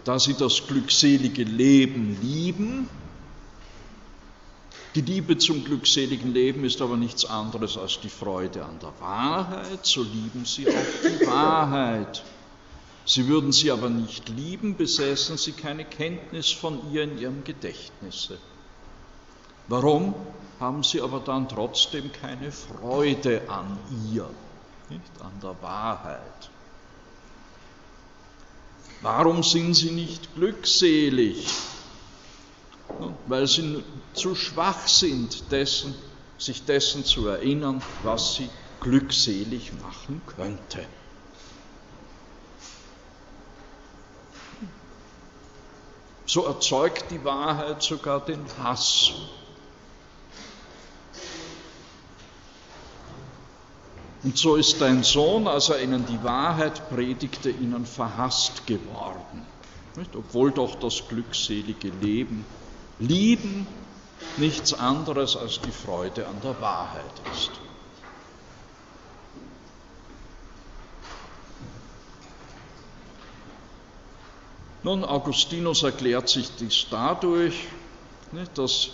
[0.05, 2.89] Da sie das glückselige Leben lieben.
[4.95, 9.87] Die Liebe zum glückseligen Leben ist aber nichts anderes als die Freude an der Wahrheit,
[9.87, 12.23] so lieben sie auch die Wahrheit.
[13.05, 18.39] Sie würden sie aber nicht lieben, besäßen sie keine Kenntnis von ihr in ihrem Gedächtnisse.
[19.69, 20.15] Warum
[20.61, 23.79] haben sie aber dann trotzdem keine Freude an
[24.13, 24.29] ihr,
[24.91, 26.51] nicht an der Wahrheit?
[29.03, 31.49] Warum sind sie nicht glückselig?
[33.27, 33.83] Weil sie
[34.15, 35.95] zu schwach sind, dessen,
[36.39, 38.49] sich dessen zu erinnern, was sie
[38.81, 40.87] glückselig machen könnte.
[46.25, 49.13] So erzeugt die Wahrheit sogar den Hass.
[54.23, 59.45] Und so ist dein Sohn, als er ihnen die Wahrheit predigte, ihnen verhasst geworden.
[59.97, 60.15] Nicht?
[60.15, 62.45] Obwohl doch das glückselige Leben,
[62.99, 63.67] Lieben
[64.39, 67.51] nichts anderes als die Freude an der Wahrheit ist.
[74.85, 77.67] Nun, Augustinus erklärt sich dies dadurch,
[78.55, 78.91] dass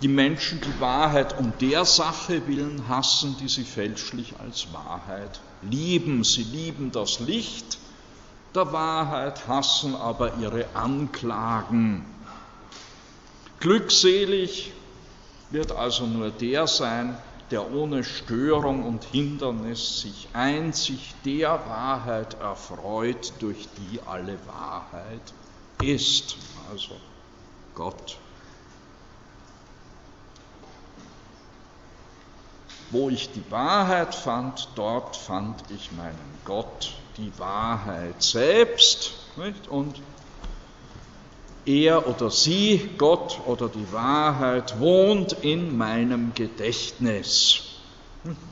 [0.00, 6.22] die Menschen die Wahrheit um der Sache willen hassen, die sie fälschlich als Wahrheit lieben.
[6.22, 7.78] Sie lieben das Licht
[8.54, 12.04] der Wahrheit, hassen aber ihre Anklagen.
[13.60, 14.72] Glückselig
[15.50, 17.16] wird also nur der sein,
[17.50, 25.32] der ohne Störung und Hindernis sich einzig der Wahrheit erfreut, durch die alle Wahrheit
[25.82, 26.36] ist,
[26.70, 26.94] also
[27.74, 28.18] Gott.
[32.90, 39.12] Wo ich die Wahrheit fand, dort fand ich meinen Gott, die Wahrheit selbst.
[39.36, 39.68] Nicht?
[39.68, 40.00] Und
[41.66, 47.64] er oder sie, Gott oder die Wahrheit, wohnt in meinem Gedächtnis.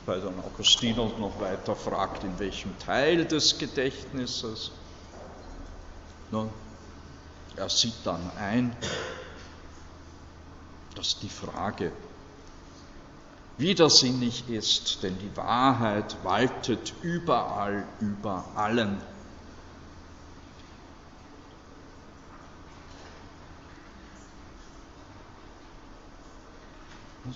[0.04, 4.70] Weil dann Augustinus noch weiter fragt, in welchem Teil des Gedächtnisses.
[6.30, 6.50] Nun,
[7.56, 8.76] er sieht dann ein,
[10.94, 11.90] dass die Frage
[13.58, 19.00] widersinnig ist, denn die Wahrheit waltet überall über allen.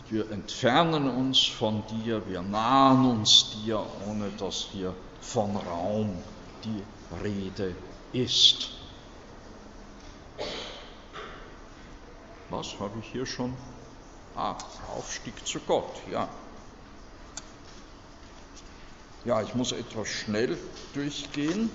[0.09, 6.17] Wir entfernen uns von dir, wir nahen uns dir, ohne dass hier von Raum
[6.65, 6.83] die
[7.25, 7.75] Rede
[8.13, 8.71] ist.
[12.51, 13.55] Was habe ich hier schon?
[14.43, 14.57] Ah,
[14.97, 16.27] Aufstieg zu Gott, ja.
[19.27, 20.57] Ja, ich muss etwas schnell
[20.95, 21.69] durchgehen.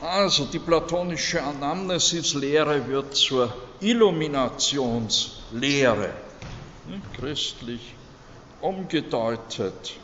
[0.00, 6.12] Also die platonische Anamnesis-Lehre wird zur Illuminationslehre,
[6.84, 7.94] ne, christlich
[8.60, 10.00] umgedeutet.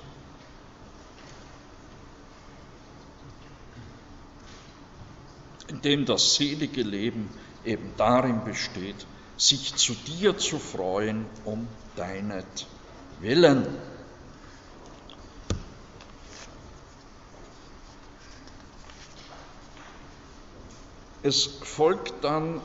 [5.68, 7.28] Indem das selige Leben
[7.64, 9.06] eben darin besteht,
[9.36, 13.66] sich zu dir zu freuen um deinetwillen.
[21.22, 22.60] Es folgt dann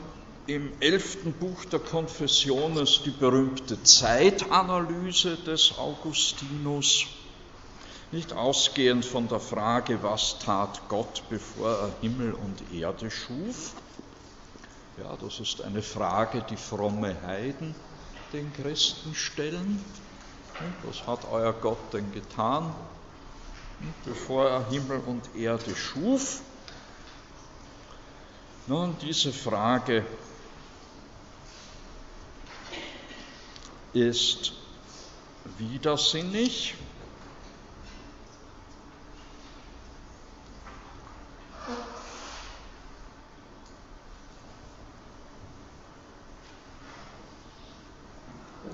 [0.46, 7.06] im elften Buch der Konfessiones die berühmte Zeitanalyse des Augustinus,
[8.12, 13.72] nicht ausgehend von der Frage, was tat Gott, bevor er Himmel und Erde schuf.
[14.98, 17.74] Ja, das ist eine Frage, die fromme Heiden
[18.32, 19.82] den Christen stellen.
[20.84, 22.74] Was hat euer Gott denn getan,
[24.04, 26.42] bevor er Himmel und Erde schuf?
[28.66, 30.04] Nun, diese Frage
[33.92, 34.52] ist
[35.58, 36.74] widersinnig.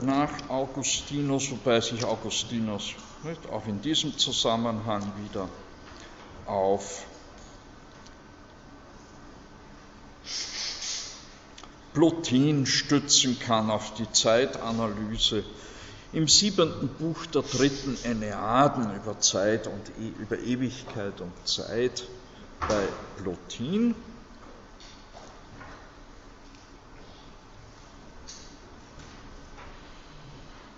[0.00, 0.30] Nach
[0.78, 5.48] Augustinus, wobei sich Augustinus nicht, auch in diesem Zusammenhang wieder
[6.46, 7.04] auf
[11.92, 15.42] Plotin stützen kann auf die Zeitanalyse.
[16.12, 22.08] Im siebenten Buch der dritten Enneaden über Zeit und e über Ewigkeit und Zeit
[22.68, 23.96] bei Plotin.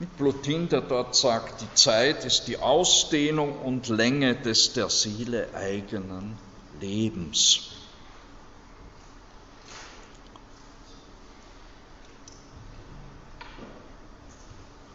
[0.06, 6.38] Plotin, der dort sagt, die Zeit ist die Ausdehnung und Länge des der Seele eigenen
[6.80, 7.70] Lebens.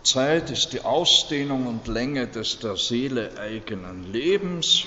[0.02, 4.86] Zeit ist die Ausdehnung und Länge des der Seele eigenen Lebens.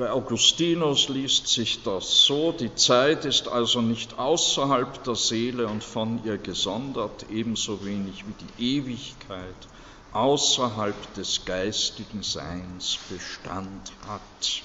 [0.00, 5.84] Bei Augustinus liest sich das so, die Zeit ist also nicht außerhalb der Seele und
[5.84, 9.68] von ihr gesondert, ebenso wenig wie die Ewigkeit
[10.14, 14.62] außerhalb des geistigen Seins Bestand hat.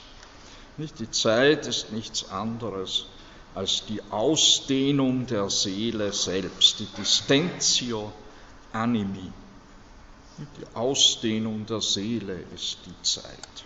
[0.77, 3.07] Nicht die Zeit ist nichts anderes
[3.55, 8.13] als die Ausdehnung der Seele selbst, die Distentio
[8.71, 9.33] animi.
[10.37, 13.64] Die Ausdehnung der Seele ist die Zeit.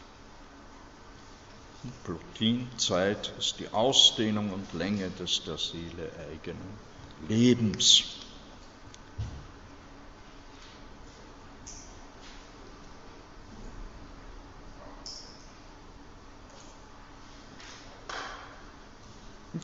[2.03, 6.77] Plotin, Zeit ist die Ausdehnung und Länge des der Seele eigenen
[7.30, 8.03] Lebens.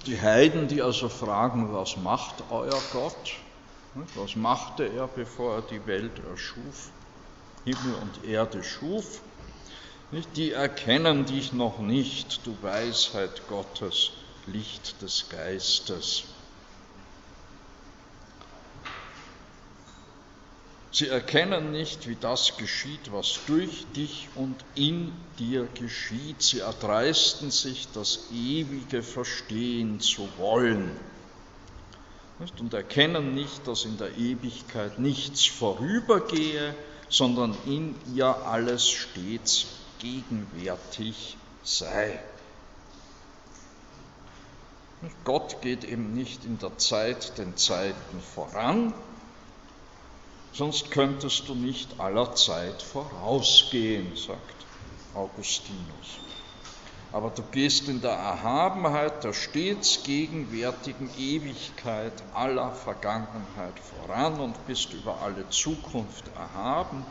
[0.05, 3.35] Die Heiden, die also fragen, was macht euer Gott?
[4.13, 6.91] Was machte er, bevor er die Welt erschuf,
[7.65, 9.21] Himmel und Erde schuf?
[10.15, 14.11] Die erkennen dich noch nicht, du Weisheit Gottes,
[14.47, 16.23] Licht des Geistes.
[20.89, 26.41] Sie erkennen nicht, wie das geschieht, was durch dich und in dir geschieht.
[26.41, 30.91] Sie erdreisten sich, das Ewige verstehen zu wollen
[32.57, 36.73] und erkennen nicht, dass in der Ewigkeit nichts vorübergehe,
[37.09, 42.19] sondern in ihr alles stets gegenwärtig sei.
[45.23, 48.93] Gott geht eben nicht in der Zeit den Zeiten voran,
[50.51, 54.65] sonst könntest du nicht aller Zeit vorausgehen, sagt
[55.13, 56.19] Augustinus
[57.15, 64.91] aber du gehst in der Erhabenheit der stets gegenwärtigen Ewigkeit aller Vergangenheit voran und bist
[64.91, 67.05] über alle Zukunft erhaben,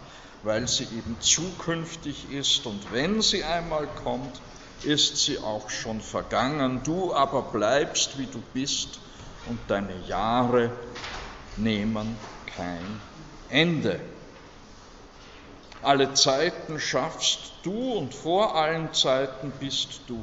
[0.45, 4.41] weil sie eben zukünftig ist und wenn sie einmal kommt,
[4.83, 9.01] ist sie auch schon vergangen, du aber bleibst, wie du bist
[9.47, 10.71] und deine Jahre
[11.57, 13.01] nehmen kein
[13.49, 14.01] Ende.
[15.81, 20.19] Alle Zeiten schaffst du und vor allen Zeiten bist du.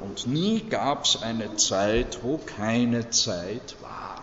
[0.00, 4.22] Und nie gab es eine Zeit, wo keine Zeit war.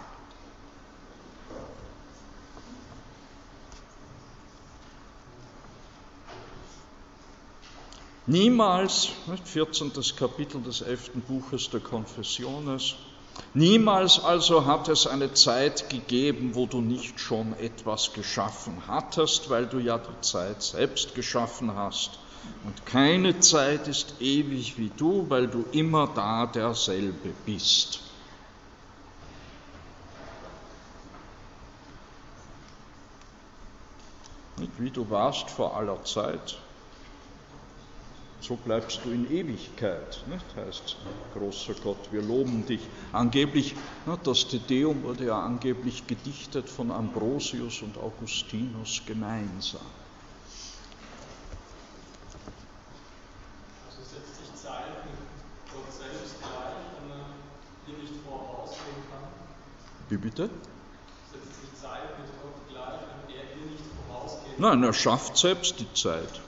[8.29, 9.07] Niemals,
[9.45, 9.93] 14.
[10.17, 11.11] Kapitel des 11.
[11.25, 12.95] Buches der Konfessiones,
[13.53, 19.65] Niemals also hat es eine Zeit gegeben, wo du nicht schon etwas geschaffen hattest, weil
[19.65, 22.19] du ja die Zeit selbst geschaffen hast.
[22.65, 28.01] Und keine Zeit ist ewig wie du, weil du immer da derselbe bist.
[34.77, 36.57] Wie du warst vor aller Zeit,
[38.39, 40.45] so bleibst du in Ewigkeit, nicht?
[40.55, 40.97] heißt
[41.33, 42.81] großer Gott, wir loben dich.
[43.11, 43.75] Angeblich,
[44.23, 49.81] das Tedeum wurde ja angeblich gedichtet von Ambrosius und Augustinus gemeinsam.
[53.89, 57.25] Also setzt sich Zeit mit Gott selbst gleich, wenn er
[57.87, 59.29] dir nicht vorausgehen kann?
[60.09, 60.49] Wie bitte?
[61.31, 64.79] Setzt sich Zeit mit Gott gleich, wenn er dir nicht vorausgehen kann?
[64.79, 66.41] Nein, er schafft selbst die Zeit.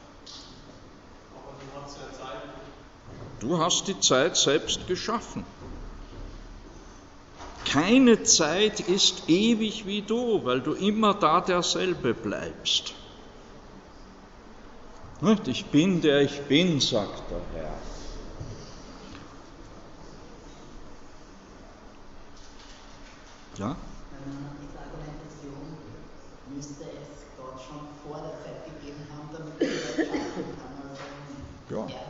[3.40, 5.46] Du hast die Zeit selbst geschaffen.
[7.66, 12.94] Keine Zeit ist ewig wie du, weil du immer da derselbe bleibst.
[15.46, 17.74] Ich bin der ich bin, sagt der Herr.
[23.58, 23.76] Ja?
[24.62, 25.78] Diese Argumentation
[26.56, 30.76] müsste es Gott schon vor der Zeit gegeben haben, damit er das schaffen kann.
[30.90, 31.06] Also
[31.76, 32.10] ja.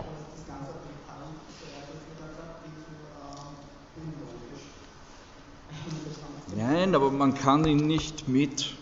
[6.89, 8.73] Nein, aber man kann ihn nicht mit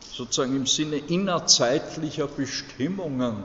[0.00, 3.36] sozusagen im Sinne innerzeitlicher Bestimmungen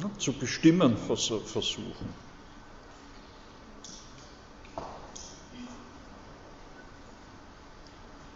[0.00, 2.08] ja, zu bestimmen versuchen.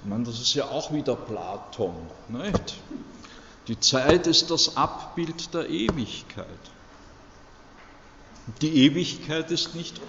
[0.03, 1.97] Ich meine, das ist ja auch wieder Platon.
[2.29, 2.77] Nicht?
[3.67, 6.47] Die Zeit ist das Abbild der Ewigkeit.
[8.61, 10.01] Die Ewigkeit ist nicht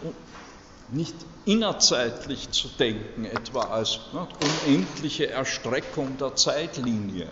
[0.92, 1.16] nicht
[1.46, 4.28] innerzeitlich zu denken, etwa als ne,
[4.68, 7.30] unendliche Erstreckung der Zeitlinie.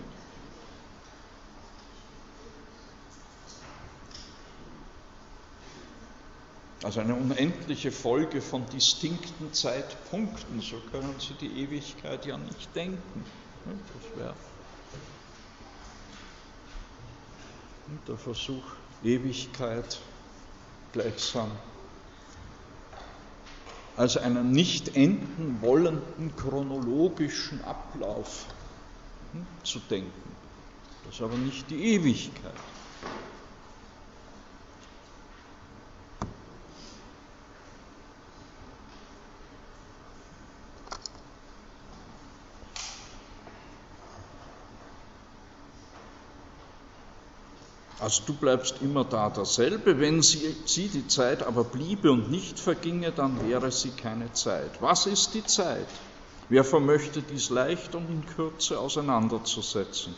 [6.83, 13.23] Also eine unendliche Folge von distinkten Zeitpunkten, so können Sie die Ewigkeit ja nicht denken.
[13.65, 14.35] Ne, das wäre
[18.07, 18.63] der Versuch,
[19.03, 19.99] Ewigkeit
[20.91, 21.51] gleichsam
[23.95, 28.47] als einen nicht enden wollenden chronologischen Ablauf
[29.31, 30.35] hm, zu denken.
[31.05, 32.53] Das ist aber nicht die Ewigkeit.
[48.13, 49.99] Also du bleibst immer da derselbe.
[49.99, 54.69] Wenn sie, sie die Zeit aber bliebe und nicht verginge, dann wäre sie keine Zeit.
[54.81, 55.87] Was ist die Zeit?
[56.47, 60.13] Wer vermöchte dies leicht und in Kürze auseinanderzusetzen?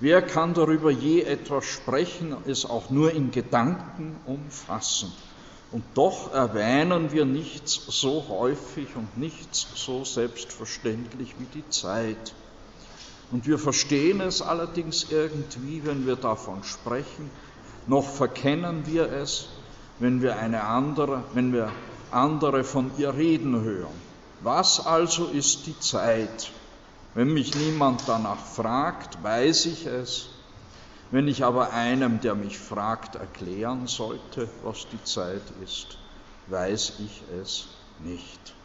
[0.00, 5.12] Wer kann darüber je etwas sprechen, es auch nur in Gedanken umfassen?
[5.70, 12.34] Und doch erwähnen wir nichts so häufig und nichts so selbstverständlich wie die Zeit.
[13.30, 17.30] Und wir verstehen es allerdings irgendwie, wenn wir davon sprechen,
[17.86, 19.48] noch verkennen wir es,
[19.98, 21.70] wenn wir eine andere, wenn wir
[22.10, 24.06] andere von ihr reden hören.
[24.40, 26.50] Was also ist die Zeit?
[27.14, 30.28] Wenn mich niemand danach fragt, weiß ich es.
[31.10, 35.98] Wenn ich aber einem, der mich fragt, erklären sollte, was die Zeit ist,
[36.48, 37.68] weiß ich es
[38.00, 38.55] nicht.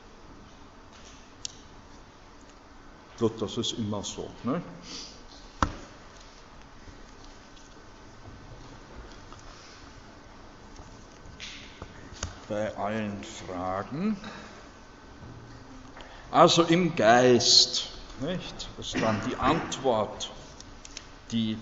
[3.29, 4.29] Das ist immer so.
[4.43, 4.61] Ne?
[12.49, 14.17] Bei allen Fragen.
[16.31, 17.89] Also im Geist,
[18.21, 18.69] nicht?
[18.77, 20.31] Das ist dann die Antwort,
[21.31, 21.57] die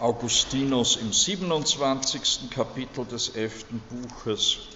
[0.00, 2.50] Augustinus im 27.
[2.50, 3.66] Kapitel des 11.
[3.88, 4.73] Buches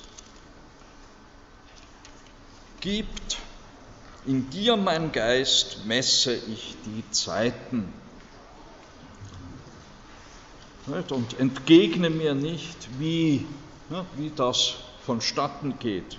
[2.81, 3.39] gibt,
[4.26, 7.93] in dir, mein Geist, messe ich die Zeiten.
[11.11, 13.47] Und entgegne mir nicht, wie,
[14.16, 14.74] wie das
[15.05, 16.18] vonstatten geht.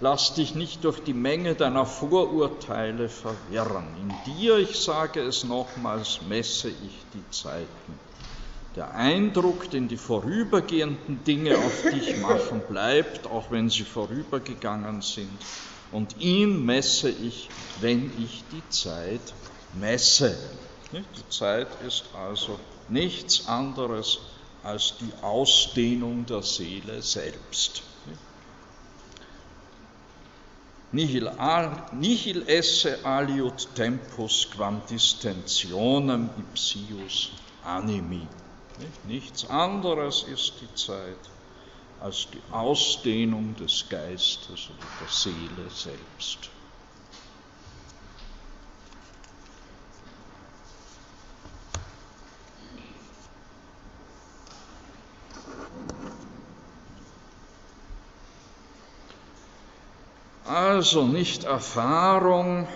[0.00, 3.86] Lass dich nicht durch die Menge deiner Vorurteile verwirren.
[4.00, 7.98] In dir, ich sage es nochmals, messe ich die Zeiten.
[8.76, 15.38] Der Eindruck, den die vorübergehenden Dinge auf dich machen, bleibt, auch wenn sie vorübergegangen sind.
[15.92, 19.34] Und ihn messe ich, wenn ich die Zeit
[19.72, 20.36] messe.
[20.92, 22.58] Die Zeit ist also
[22.88, 24.18] nichts anderes
[24.62, 27.82] als die Ausdehnung der Seele selbst.
[30.92, 31.28] Nihil,
[31.92, 37.32] nihil esse aliut tempus quam distensionem ipsius
[37.64, 38.28] animi.
[39.04, 41.33] Nichts anderes ist die Zeit
[42.04, 46.50] als die Ausdehnung des Geistes oder der Seele selbst.
[60.44, 62.68] Also nicht Erfahrung,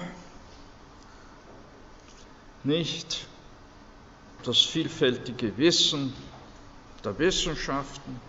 [2.65, 3.27] nicht
[4.45, 6.15] das vielfältige Wissen
[7.05, 8.28] der Wissenschaften,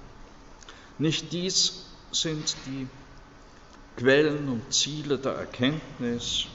[0.99, 2.87] nicht dies sind die
[3.97, 6.45] Quellen und Ziele der Erkenntnis,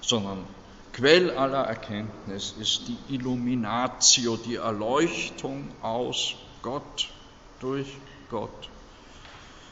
[0.00, 0.44] sondern
[0.92, 7.08] Quell aller Erkenntnis ist die Illuminatio, die Erleuchtung aus Gott,
[7.60, 7.86] durch
[8.28, 8.68] Gott.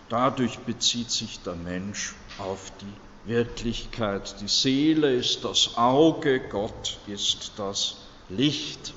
[0.08, 4.40] Dadurch bezieht sich der Mensch auf die Wirklichkeit.
[4.40, 7.96] Die Seele ist das Auge, Gott ist das
[8.28, 8.94] Licht.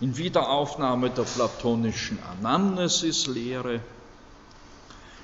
[0.00, 3.80] In Wiederaufnahme der platonischen Anamnesis-Lehre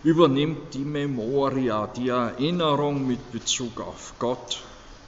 [0.03, 4.63] übernimmt die Memoria, die Erinnerung mit Bezug auf Gott,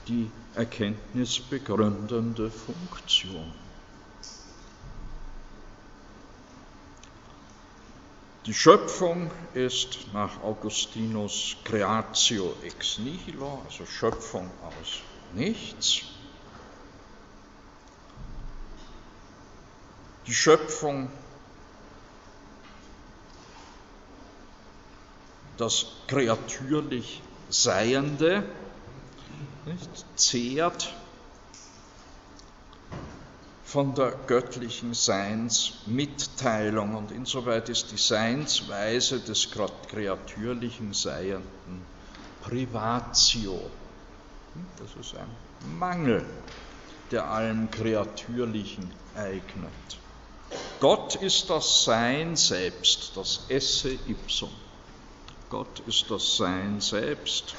[0.07, 3.53] die erkenntnisbegründende Funktion.
[8.45, 15.01] Die Schöpfung ist nach Augustinus Creatio ex nihilo, also Schöpfung aus
[15.33, 16.16] nichts.
[20.27, 21.09] Die Schöpfung,
[25.57, 28.43] das kreatürlich Seiende,
[29.65, 30.93] nicht, zehrt
[33.63, 41.81] von der göttlichen Seinsmitteilung und insoweit ist die Seinsweise des kreatürlichen Seienden
[42.41, 43.71] Privatio.
[44.77, 45.29] Das ist ein
[45.79, 46.25] Mangel,
[47.11, 50.06] der allem Kreatürlichen eignet.
[50.79, 54.51] Gott ist das Sein selbst, das Esse ipsum.
[55.49, 57.55] Gott ist das Sein selbst.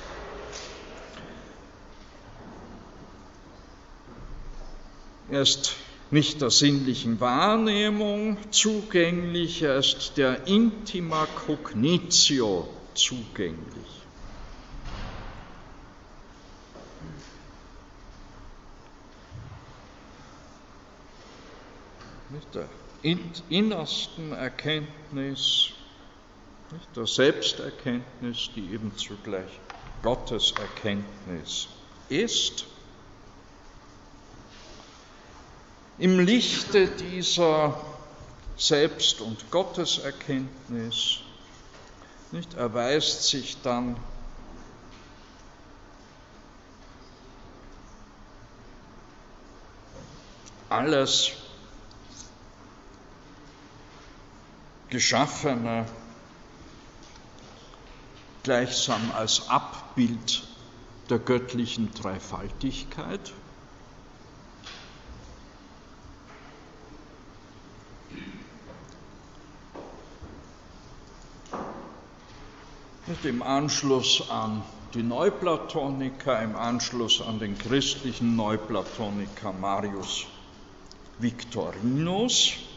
[5.31, 5.73] Er ist
[6.11, 14.03] nicht der sinnlichen Wahrnehmung zugänglich, er ist der Intima Cognitio zugänglich.
[22.31, 22.69] Mit der
[23.03, 25.71] innersten Erkenntnis,
[26.95, 29.61] der Selbsterkenntnis, die eben zugleich
[30.03, 31.69] Gottes Erkenntnis
[32.09, 32.65] ist.
[35.99, 37.81] Im Lichte dieser
[38.57, 41.21] Selbst- und Gotteserkenntnis
[42.31, 43.97] nicht, erweist sich dann
[50.69, 51.33] alles
[54.91, 55.87] Geschaffene
[58.43, 60.47] gleichsam als Abbild
[61.11, 63.33] der göttlichen Dreifaltigkeit
[73.25, 74.63] im Anschluss an
[74.95, 80.27] die Neuplatoniker, im Anschluss an den christlichen Neuplatoniker Marius
[81.19, 82.68] Victorinus.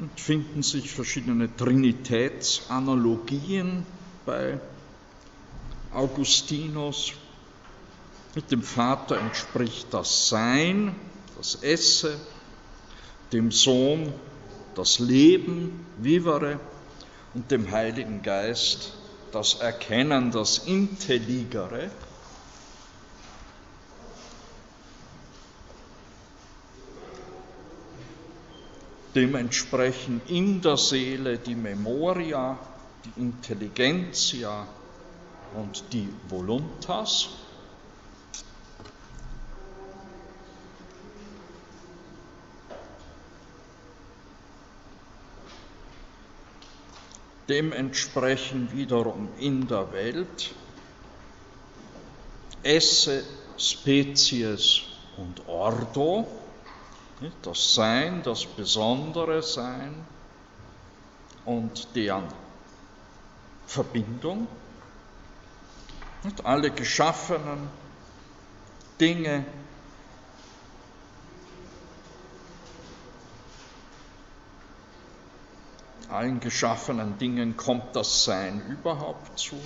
[0.00, 3.84] Und finden sich verschiedene Trinitätsanalogien
[4.24, 4.58] bei
[5.92, 7.12] Augustinus.
[8.34, 10.94] Mit dem Vater entspricht das Sein,
[11.36, 12.18] das Esse,
[13.32, 14.14] dem Sohn
[14.74, 16.58] das Leben, vivere,
[17.34, 18.94] und dem Heiligen Geist
[19.32, 21.90] das Erkennen, das Intelligere.
[29.14, 32.58] dementsprechend in der Seele die Memoria,
[33.04, 34.66] die Intelligentia
[35.54, 37.28] und die Voluntas.
[47.48, 50.54] Dementsprechend wiederum in der Welt
[52.62, 53.24] esse,
[53.58, 54.82] species
[55.18, 56.41] und ordo
[57.42, 59.94] das Sein, das besondere Sein
[61.44, 62.28] und deren
[63.66, 64.46] Verbindung.
[66.44, 67.68] Alle geschaffenen
[69.00, 69.44] Dinge
[76.12, 79.56] allen geschaffenen Dingen kommt das Sein überhaupt zu.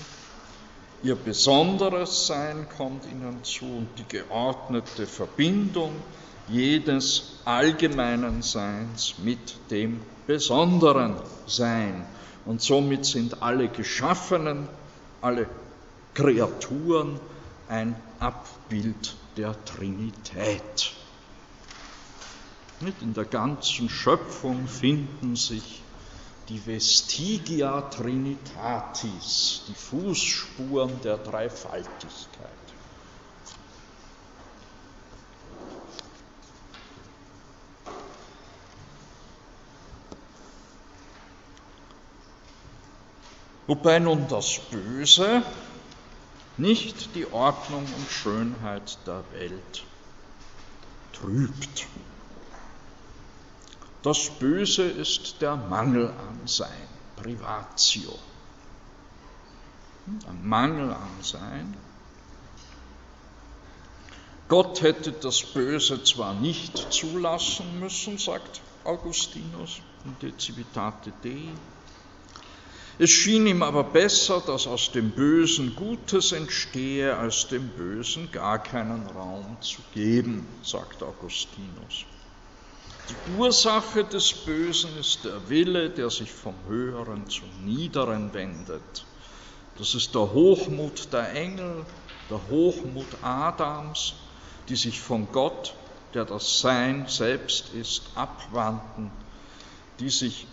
[1.02, 5.92] Ihr besonderes Sein kommt ihnen zu und die geordnete Verbindung
[6.48, 11.16] jedes allgemeinen Seins mit dem besonderen
[11.46, 12.04] Sein.
[12.44, 14.68] Und somit sind alle Geschaffenen,
[15.20, 15.48] alle
[16.14, 17.20] Kreaturen
[17.68, 20.92] ein Abbild der Trinität.
[23.00, 25.82] In der ganzen Schöpfung finden sich
[26.48, 32.65] die Vestigia Trinitatis, die Fußspuren der Dreifaltigkeit.
[43.66, 45.42] Wobei nun das Böse
[46.56, 49.84] nicht die Ordnung und Schönheit der Welt
[51.12, 51.86] trübt.
[54.02, 58.16] Das Böse ist der Mangel an Sein, Privatio.
[60.28, 61.76] Ein Mangel an Sein.
[64.48, 71.48] Gott hätte das Böse zwar nicht zulassen müssen, sagt Augustinus in De Civitate Dei,
[72.98, 78.62] es schien ihm aber besser, dass aus dem Bösen Gutes entstehe, als dem Bösen gar
[78.62, 82.06] keinen Raum zu geben, sagt Augustinus.
[83.08, 89.04] Die Ursache des Bösen ist der Wille, der sich vom Höheren zum Niederen wendet.
[89.78, 91.84] Das ist der Hochmut der Engel,
[92.30, 94.14] der Hochmut Adams,
[94.68, 95.74] die sich von Gott,
[96.14, 99.10] der das Sein selbst ist, abwandten,
[100.00, 100.46] die sich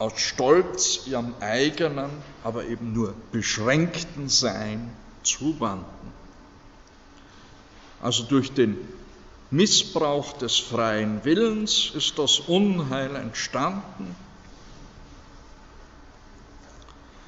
[0.00, 2.10] aus Stolz ihrem eigenen,
[2.42, 4.90] aber eben nur beschränkten Sein
[5.22, 6.10] zuwandten.
[8.00, 8.78] Also durch den
[9.50, 14.16] Missbrauch des freien Willens ist das Unheil entstanden,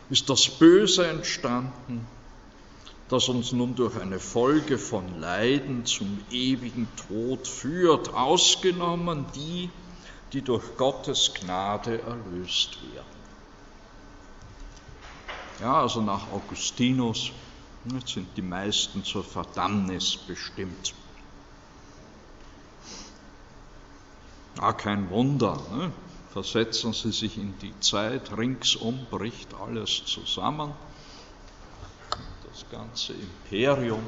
[0.09, 2.07] ist das Böse entstanden,
[3.11, 9.69] das uns nun durch eine Folge von Leiden zum ewigen Tod führt, ausgenommen die,
[10.33, 13.23] die durch Gottes Gnade erlöst werden.
[15.61, 17.33] Ja, also nach Augustinus
[18.07, 20.95] sind die meisten zur Verdammnis bestimmt.
[24.59, 25.61] Ah, kein Wunder.
[25.73, 25.93] Ne?
[26.31, 30.73] Versetzen Sie sich in die Zeit, ringsum bricht alles zusammen.
[32.49, 34.03] Das ganze Imperium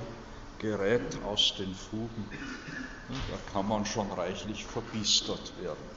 [0.59, 2.29] gerät aus den Fugen.
[3.11, 3.17] Ne?
[3.31, 5.94] Da kann man schon reichlich verbiestert werden.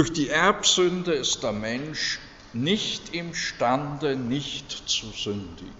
[0.00, 2.20] Durch die Erbsünde ist der Mensch
[2.54, 5.74] nicht imstande, nicht zu sündigen.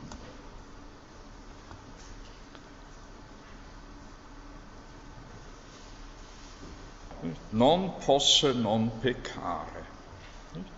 [7.50, 9.86] Non posse non peccare.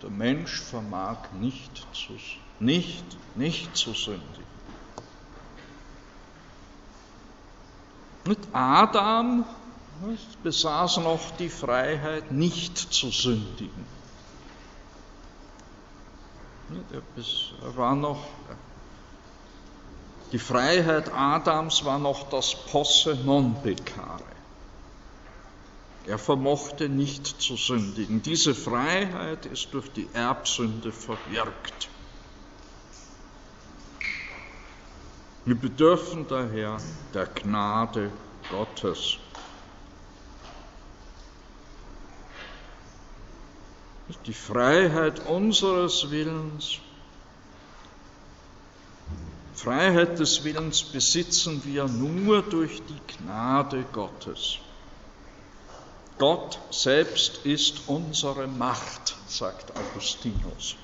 [0.01, 2.13] Der Mensch vermag nicht zu,
[2.59, 3.03] nicht,
[3.35, 4.45] nicht zu sündigen.
[8.53, 9.43] Adam
[10.43, 13.85] besaß noch die Freiheit, nicht zu sündigen.
[16.91, 18.25] Er war noch,
[20.31, 24.23] die Freiheit Adams war noch das Posse non peccare.
[26.05, 28.21] Er vermochte nicht zu sündigen.
[28.21, 31.87] Diese Freiheit ist durch die Erbsünde verwirkt.
[35.45, 36.77] Wir bedürfen daher
[37.13, 38.11] der Gnade
[38.49, 39.17] Gottes.
[44.25, 46.79] Die Freiheit unseres Willens.
[49.53, 54.57] Freiheit des Willens besitzen wir nur durch die Gnade Gottes.
[56.17, 60.75] Gott selbst ist unsere Macht, sagt Augustinus.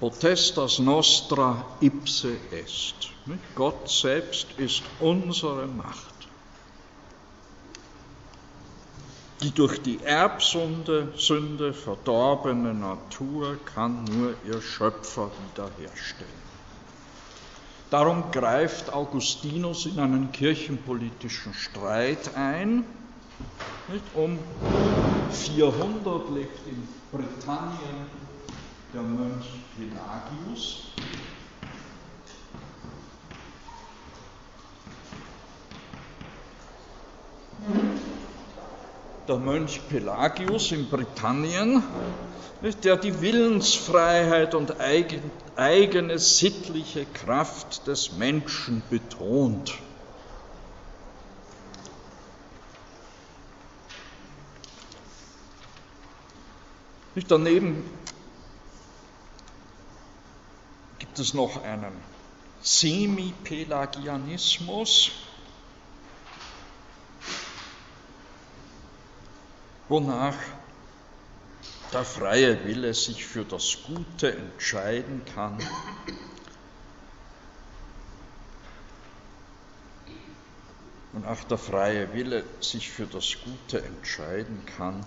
[0.00, 3.10] Potestas nostra ipse est.
[3.54, 6.07] Gott selbst ist unsere Macht.
[9.42, 16.48] Die durch die Erbsünde Sünde verdorbene Natur kann nur ihr Schöpfer wiederherstellen.
[17.90, 22.84] Darum greift Augustinus in einen kirchenpolitischen Streit ein.
[23.90, 24.04] Nicht?
[24.14, 24.38] Um
[25.30, 28.06] 400 lebt in Britannien
[28.92, 30.87] der Mönch Pelagius.
[39.28, 41.82] Der Mönch Pelagius in Britannien,
[42.82, 49.74] der die Willensfreiheit und eigene sittliche Kraft des Menschen betont.
[57.28, 57.84] Daneben
[60.98, 61.92] gibt es noch einen
[62.62, 65.10] Semi-Pelagianismus,
[69.88, 70.36] wonach
[71.92, 75.58] der freie Wille sich für das Gute entscheiden kann.
[81.14, 85.04] Und auch der freie Wille sich für das Gute entscheiden kann.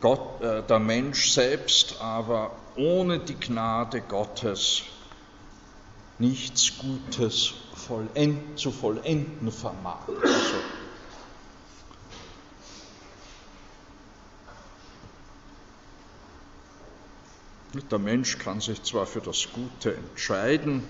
[0.00, 4.84] Gott, äh, der Mensch selbst aber ohne die Gnade Gottes
[6.18, 10.08] nichts Gutes vollend, zu vollenden vermag.
[10.08, 10.85] Also,
[17.74, 20.82] der Mensch kann sich zwar für das Gute entscheiden,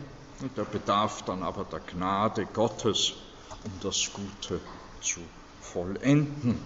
[0.57, 3.15] der bedarf dann aber der Gnade Gottes,
[3.65, 4.61] um das Gute
[5.01, 5.21] zu
[5.61, 6.59] vollenden.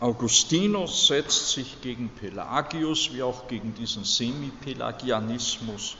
[0.00, 5.96] Augustinus setzt sich gegen Pelagius wie auch gegen diesen Semipelagianismus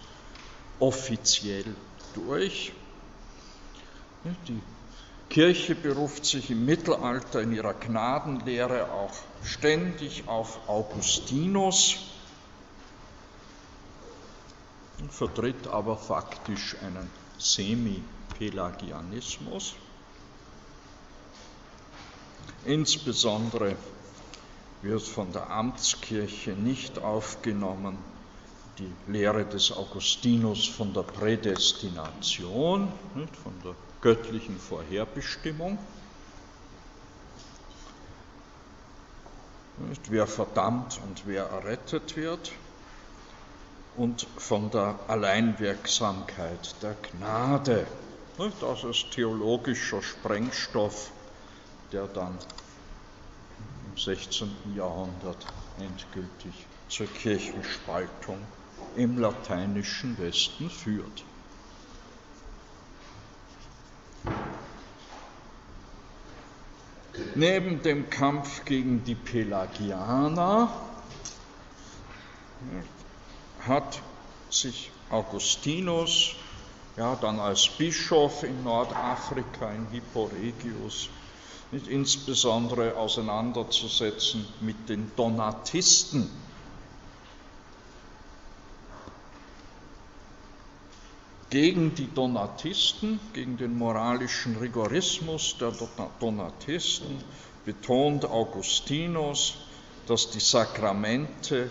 [0.80, 1.76] offiziell
[2.14, 2.72] durch.
[4.48, 4.60] Die
[5.30, 9.14] Kirche beruft sich im Mittelalter in ihrer Gnadenlehre auch
[9.44, 11.98] ständig auf Augustinus
[15.08, 17.08] vertritt aber faktisch einen
[17.38, 19.74] Semipelagianismus.
[22.64, 23.76] Insbesondere
[24.82, 27.98] wird von der Amtskirche nicht aufgenommen
[28.78, 32.92] die Lehre des Augustinus von der Prädestination,
[33.42, 35.78] von der göttlichen Vorherbestimmung.
[40.08, 42.52] Wer verdammt und wer errettet wird
[43.96, 47.86] und von der Alleinwirksamkeit der Gnade.
[48.60, 51.10] Das ist theologischer Sprengstoff
[51.92, 52.38] der dann
[53.90, 54.74] im 16.
[54.74, 55.46] Jahrhundert
[55.78, 58.38] endgültig zur Kirchenspaltung
[58.96, 61.24] im lateinischen Westen führt.
[67.34, 70.68] Neben dem Kampf gegen die Pelagianer
[73.60, 74.00] hat
[74.50, 76.34] sich Augustinus
[76.96, 81.08] ja, dann als Bischof in Nordafrika, in Hipporegius,
[81.72, 86.28] nicht insbesondere auseinanderzusetzen mit den Donatisten.
[91.50, 95.72] Gegen die Donatisten, gegen den moralischen Rigorismus der
[96.20, 97.22] Donatisten
[97.64, 99.58] betont Augustinus,
[100.06, 101.70] dass die Sakramente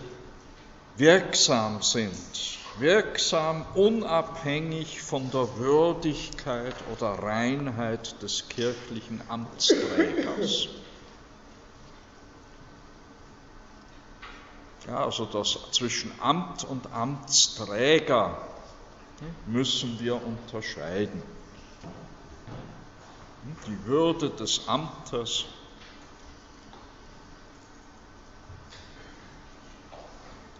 [0.96, 10.68] wirksam sind wirksam unabhängig von der Würdigkeit oder Reinheit des kirchlichen Amtsträgers.
[14.86, 18.38] Ja, also das zwischen Amt und Amtsträger
[19.46, 21.22] müssen wir unterscheiden.
[23.66, 25.44] Die Würde des Amtes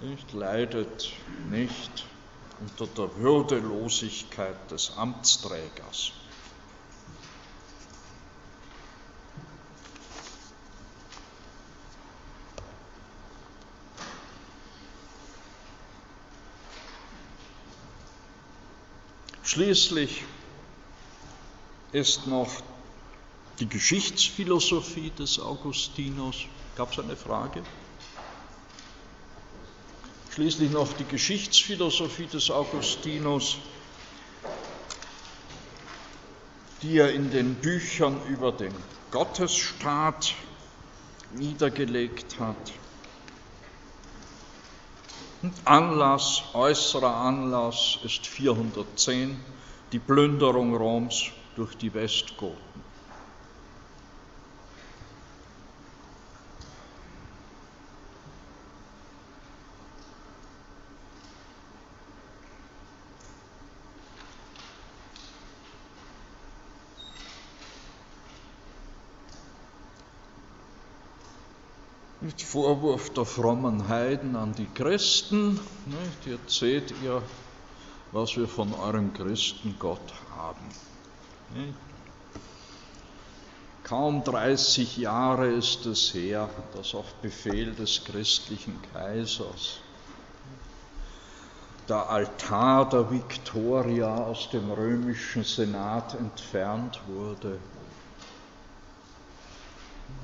[0.00, 1.12] nicht, leidet
[1.50, 2.06] nicht
[2.60, 6.12] unter der Würdelosigkeit des Amtsträgers.
[19.52, 20.22] Schließlich
[21.90, 22.62] ist noch
[23.58, 26.36] die Geschichtsphilosophie des Augustinus.
[26.76, 27.64] Gab es eine Frage?
[30.28, 33.56] Schließlich noch die Geschichtsphilosophie des Augustinus,
[36.82, 38.72] die er in den Büchern über den
[39.10, 40.32] Gottesstaat
[41.32, 42.79] niedergelegt hat.
[45.64, 49.36] Anlass, äußerer Anlass ist 410,
[49.92, 52.69] die Plünderung Roms durch die Westgoten.
[72.30, 75.58] Nicht Vorwurf der frommen Heiden an die Christen.
[75.86, 76.26] Nicht?
[76.26, 77.22] Jetzt seht ihr,
[78.12, 80.64] was wir von eurem Christengott haben.
[81.52, 81.74] Nicht?
[83.82, 89.80] Kaum 30 Jahre ist es her, dass auf Befehl des christlichen Kaisers
[91.88, 97.58] der Altar der Victoria aus dem römischen Senat entfernt wurde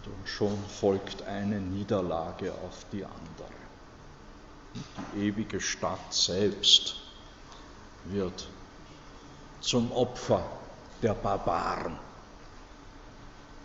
[0.07, 3.49] und schon folgt eine Niederlage auf die andere.
[5.15, 6.97] Die ewige Stadt selbst
[8.05, 8.47] wird
[9.61, 10.45] zum Opfer
[11.03, 11.99] der Barbaren.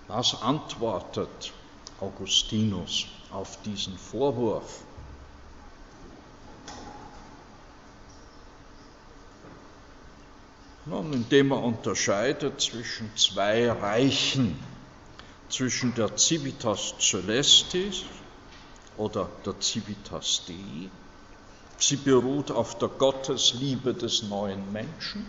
[0.08, 1.54] Was antwortet
[2.00, 4.82] Augustinus auf diesen Vorwurf?
[10.86, 14.58] Nun, indem er unterscheidet zwischen zwei Reichen
[15.52, 18.04] zwischen der Civitas Celestis
[18.97, 20.89] oder der Civitas Dei.
[21.78, 25.26] Sie beruht auf der Gottesliebe des neuen Menschen.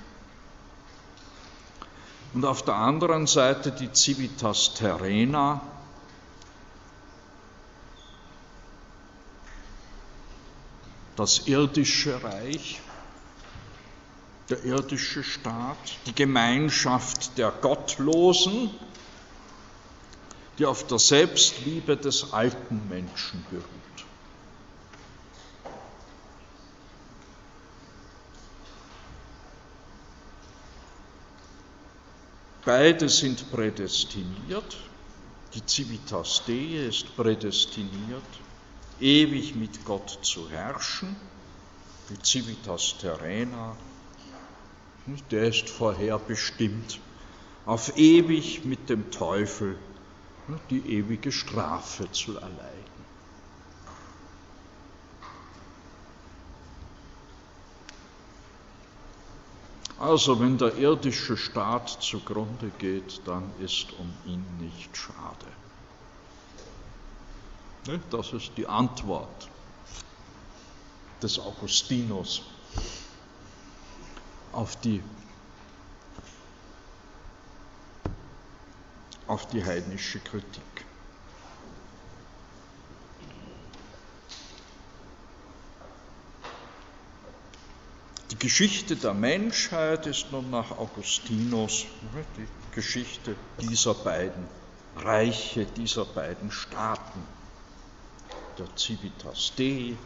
[2.35, 5.61] Und auf der anderen Seite die Civitas Terrena,
[11.17, 12.81] das irdische Reich,
[14.49, 18.71] der irdische Staat, die Gemeinschaft der Gottlosen,
[20.59, 23.83] die auf der Selbstliebe des alten Menschen beruht.
[32.65, 34.79] Beide sind prädestiniert.
[35.55, 38.23] Die Civitas Dei ist prädestiniert,
[39.01, 41.17] ewig mit Gott zu herrschen.
[42.09, 43.77] Die Civitas Terrena,
[45.31, 47.01] der ist vorherbestimmt,
[47.67, 49.77] auf ewig mit dem Teufel
[50.71, 52.93] die ewige Strafe zu erleiden.
[59.99, 65.47] Also wenn der irdische Staat zugrunde geht, dann ist um ihn nicht schade.
[68.11, 69.49] Das ist die Antwort
[71.23, 72.43] des Augustinus
[74.53, 75.01] auf die
[79.27, 80.63] auf die heidnische Kritik.
[88.31, 91.85] Die Geschichte der Menschheit ist nun nach Augustinus
[92.37, 94.47] die Geschichte dieser beiden
[94.97, 97.23] Reiche, dieser beiden Staaten,
[98.59, 99.97] der Civitas Dei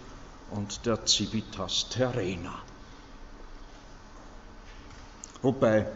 [0.50, 2.62] und der Civitas Terrena.
[5.42, 5.86] Wobei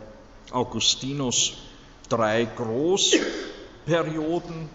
[0.50, 1.69] Augustinus
[2.10, 4.68] drei Großperioden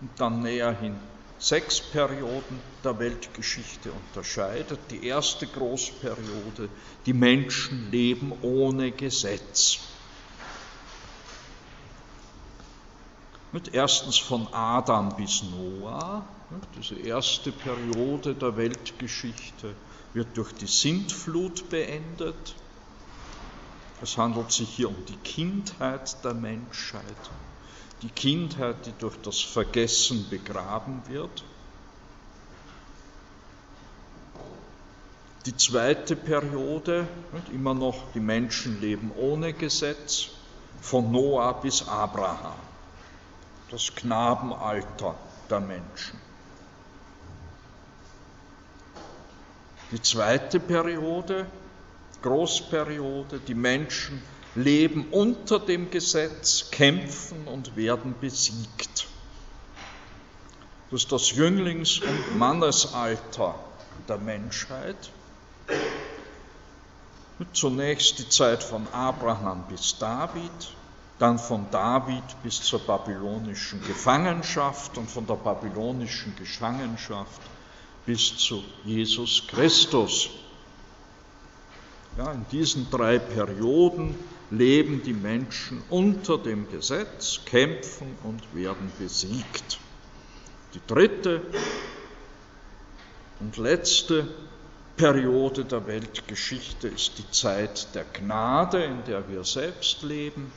[0.00, 0.98] und dann näher hin
[1.38, 4.80] sechs Perioden der Weltgeschichte unterscheidet.
[4.90, 6.68] Die erste Großperiode,
[7.06, 9.78] die Menschen leben ohne Gesetz.
[13.52, 16.26] Mit erstens von Adam bis Noah,
[16.76, 19.74] diese erste Periode der Weltgeschichte
[20.12, 22.54] wird durch die Sintflut beendet.
[24.00, 27.02] Es handelt sich hier um die Kindheit der Menschheit,
[28.02, 31.44] die Kindheit, die durch das Vergessen begraben wird.
[35.46, 37.08] Die zweite Periode,
[37.52, 40.28] immer noch die Menschen leben ohne Gesetz,
[40.80, 42.58] von Noah bis Abraham,
[43.70, 45.16] das Knabenalter
[45.50, 46.20] der Menschen.
[49.90, 51.46] Die zweite Periode,
[52.22, 54.22] Großperiode, die Menschen
[54.54, 59.06] leben unter dem Gesetz, kämpfen und werden besiegt.
[60.90, 63.54] Das ist das Jünglings- und Mannesalter
[64.08, 65.10] der Menschheit.
[67.52, 70.50] Zunächst die Zeit von Abraham bis David,
[71.18, 77.42] dann von David bis zur babylonischen Gefangenschaft und von der babylonischen Gefangenschaft
[78.06, 80.30] bis zu Jesus Christus.
[82.18, 84.12] Ja, in diesen drei Perioden
[84.50, 89.78] leben die Menschen unter dem Gesetz, kämpfen und werden besiegt.
[90.74, 91.42] Die dritte
[93.38, 94.26] und letzte
[94.96, 100.50] Periode der Weltgeschichte ist die Zeit der Gnade, in der wir selbst leben,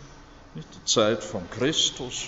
[0.56, 2.24] die Zeit von Christus,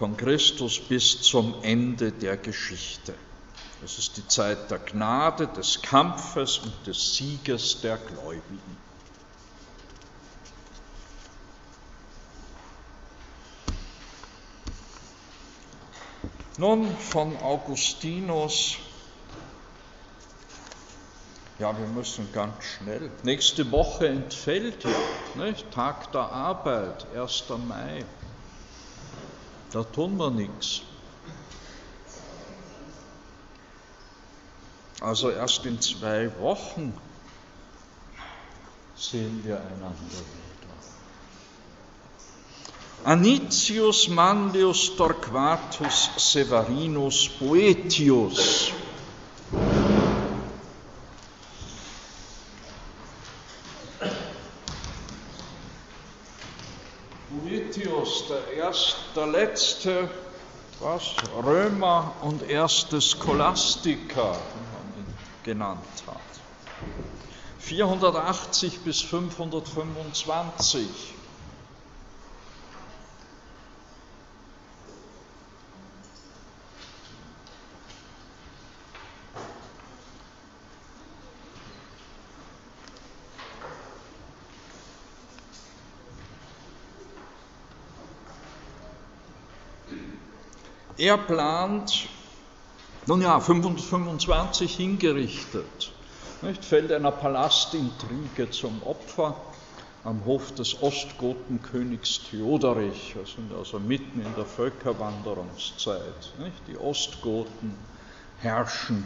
[0.00, 3.14] von Christus bis zum Ende der Geschichte.
[3.84, 8.78] Es ist die Zeit der Gnade, des Kampfes und des Sieges der Gläubigen.
[16.56, 18.76] Nun von Augustinus.
[21.58, 23.10] Ja, wir müssen ganz schnell.
[23.22, 25.70] Nächste Woche entfällt ja, nicht?
[25.72, 27.44] Tag der Arbeit, 1.
[27.68, 28.04] Mai.
[29.72, 30.82] Da tun wir nichts.
[35.04, 36.94] Also erst in zwei Wochen
[38.96, 40.24] sehen wir einander wieder.
[43.04, 48.72] Anicius Manlius Torquatus Severinus Boetius.
[57.28, 60.08] Boetius, der, erst, der letzte
[60.80, 64.36] was, Römer und erste Scholastiker,
[65.44, 66.20] genannt hat.
[67.58, 71.14] 480 bis 525.
[90.96, 92.08] Er plant
[93.06, 95.92] nun ja, 525 hingerichtet,
[96.42, 99.36] nicht, fällt einer Palastintrige zum Opfer
[100.04, 103.14] am Hof des Ostgotenkönigs Theoderich.
[103.16, 106.32] Wir sind also mitten in der Völkerwanderungszeit.
[106.38, 106.56] Nicht?
[106.68, 107.74] Die Ostgoten
[108.40, 109.04] herrschen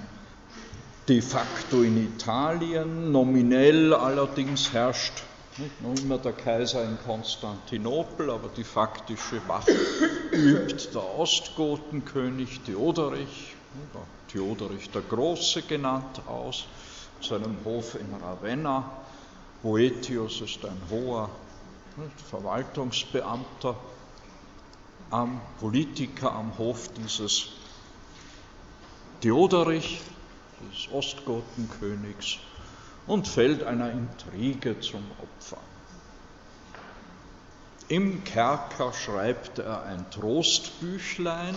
[1.09, 5.22] de facto in Italien, nominell allerdings herrscht
[5.57, 9.68] nicht noch immer der Kaiser in Konstantinopel, aber die faktische Macht
[10.32, 13.57] übt der Ostgotenkönig Theoderich
[14.29, 16.66] Theoderich der Große genannt aus,
[17.20, 18.85] seinem Hof in Ravenna.
[19.62, 21.31] Boetius ist ein hoher
[22.31, 23.74] Verwaltungsbeamter,
[25.11, 27.49] am Politiker am Hof dieses
[29.20, 30.01] Theoderich,
[30.61, 32.39] des Ostgotenkönigs,
[33.07, 35.59] und fällt einer Intrige zum Opfer.
[37.89, 41.55] Im Kerker schreibt er ein Trostbüchlein,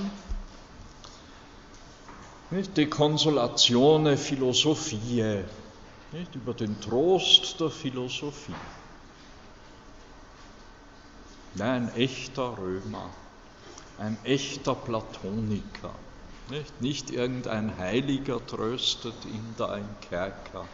[2.51, 2.75] nicht?
[2.77, 5.45] Die Konsolatione Philosophiae,
[6.11, 6.35] nicht?
[6.35, 8.53] über den Trost der Philosophie.
[11.59, 13.09] Ein echter Römer,
[13.97, 15.93] ein echter Platoniker.
[16.49, 20.65] Nicht, nicht irgendein Heiliger tröstet ihn da im Kerker,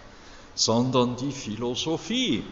[0.56, 2.44] sondern die Philosophie.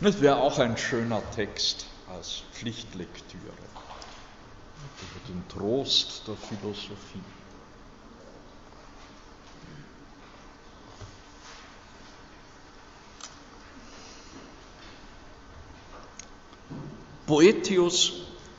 [0.00, 3.52] Das wäre auch ein schöner Text als Pflichtlektüre
[5.00, 7.22] über den Trost der Philosophie.
[17.26, 18.12] Boetius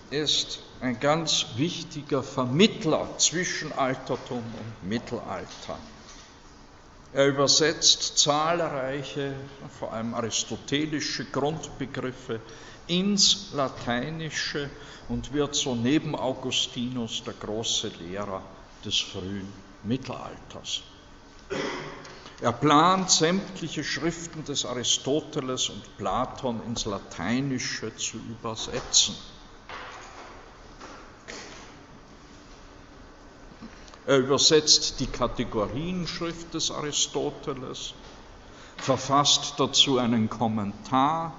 [0.09, 5.80] ist ein ganz wichtiger Vermittler zwischen Altertum und Mittelalter.
[7.14, 9.36] Er übersetzt zahlreiche,
[9.80, 12.42] vor allem aristotelische Grundbegriffe
[12.88, 14.67] ins Lateinische
[15.09, 18.42] und wird so neben Augustinus der große Lehrer
[18.83, 20.82] des frühen Mittelalters.
[22.42, 29.16] Er plant sämtliche Schriften des Aristoteles und Platon ins Lateinische zu übersetzen.
[34.05, 37.93] Er übersetzt die Kategorienschrift des Aristoteles,
[38.78, 41.34] verfasst dazu einen Kommentar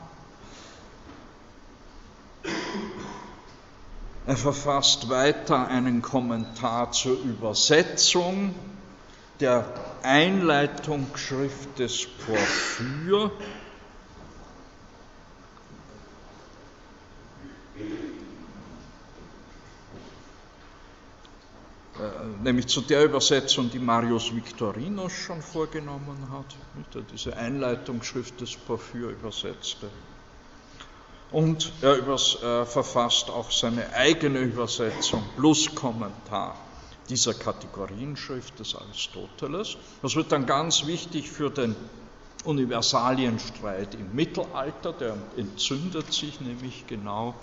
[4.27, 8.55] Er verfasst weiter einen Kommentar zur Übersetzung
[9.39, 9.67] der
[10.03, 13.31] Einleitungsschrift des Porphyr.
[22.43, 26.57] Nämlich zu der Übersetzung, die Marius Victorinus schon vorgenommen hat,
[26.93, 29.89] der diese Einleitungsschrift des Porphyr übersetzte
[31.35, 36.57] und er übers, äh, verfasst auch seine eigene Übersetzung plus Kommentar
[37.09, 39.77] dieser Kategorienschrift des Aristoteles.
[40.01, 41.75] Das wird dann ganz wichtig für den
[42.45, 47.35] Universalienstreit im Mittelalter, der entzündet sich nämlich genau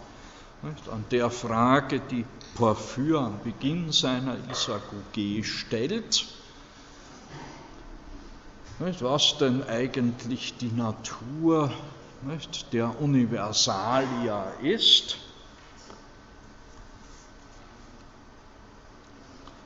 [0.63, 6.27] an der Frage, die Porphyr am Beginn seiner Isagoge stellt,
[8.77, 11.71] was denn eigentlich die Natur
[12.71, 15.17] der Universalia ist.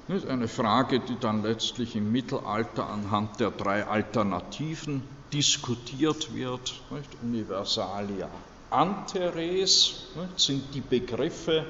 [0.07, 5.03] Eine Frage, die dann letztlich im Mittelalter anhand der drei Alternativen
[5.33, 6.73] diskutiert wird.
[7.21, 8.29] Universalia
[8.69, 11.65] anteres sind die Begriffe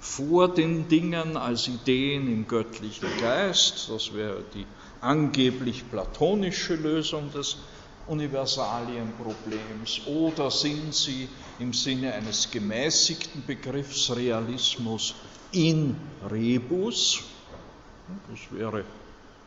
[0.00, 3.88] vor den Dingen als Ideen im göttlichen Geist.
[3.88, 4.66] Das wäre die
[5.00, 7.56] angeblich platonische Lösung des
[8.06, 11.28] Universalienproblems oder sind sie
[11.58, 15.14] im Sinne eines gemäßigten Begriffs Realismus
[15.52, 15.96] in
[16.30, 17.22] rebus,
[18.28, 18.84] das wäre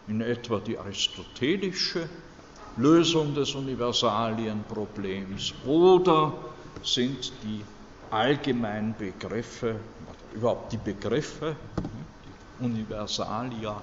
[0.07, 2.09] in etwa die aristotelische
[2.77, 6.33] Lösung des Universalienproblems, oder
[6.83, 7.65] sind die
[8.09, 9.79] allgemeinen Begriffe,
[10.31, 11.55] überhaupt die Begriffe,
[12.25, 13.81] die Universalia,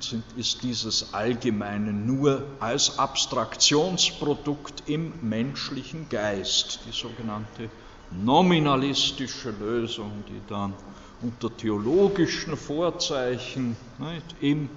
[0.00, 7.68] sind, ist dieses Allgemeine nur als Abstraktionsprodukt im menschlichen Geist, die sogenannte
[8.10, 10.74] nominalistische Lösung, die dann
[11.20, 14.70] unter theologischen Vorzeichen nicht, im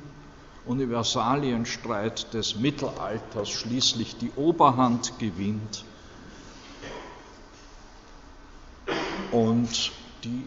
[0.65, 5.85] Universalienstreit des Mittelalters schließlich die Oberhand gewinnt
[9.31, 9.91] und
[10.23, 10.43] die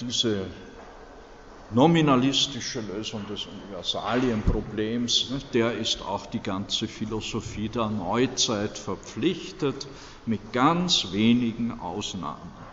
[0.00, 0.46] diese
[1.70, 9.88] nominalistische Lösung des Universalienproblems, der ist auch die ganze Philosophie der Neuzeit verpflichtet,
[10.26, 12.65] mit ganz wenigen Ausnahmen.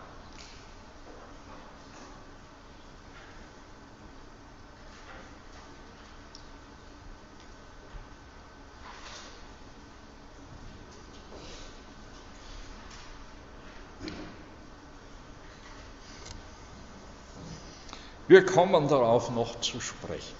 [18.34, 20.34] Wir kommen darauf noch zu sprechen.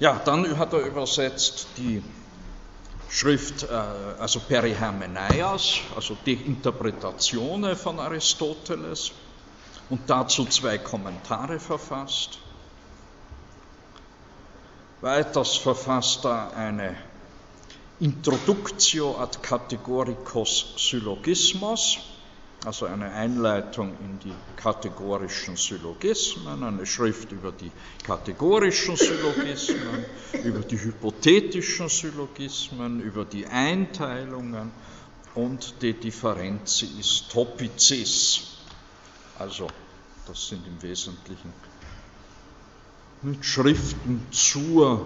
[0.00, 2.02] Ja, dann hat er übersetzt die
[3.08, 9.12] Schrift, äh, also Perihermeneias, also die Interpretationen von Aristoteles
[9.88, 12.40] und dazu zwei Kommentare verfasst.
[15.00, 16.96] Weiters verfasst er eine
[18.00, 21.98] Introductio ad Categoricos Syllogismos,
[22.64, 27.72] also eine Einleitung in die kategorischen Syllogismen, eine Schrift über die
[28.04, 30.04] kategorischen Syllogismen,
[30.44, 34.70] über die hypothetischen Syllogismen, über die Einteilungen
[35.34, 38.58] und die Differentiis Topicis.
[39.34, 39.72] Also,
[40.24, 41.52] das sind im Wesentlichen
[43.40, 45.04] Schriften zur,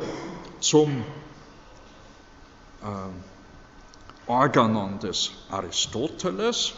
[0.60, 1.02] zum
[4.26, 6.72] Organon des Aristoteles.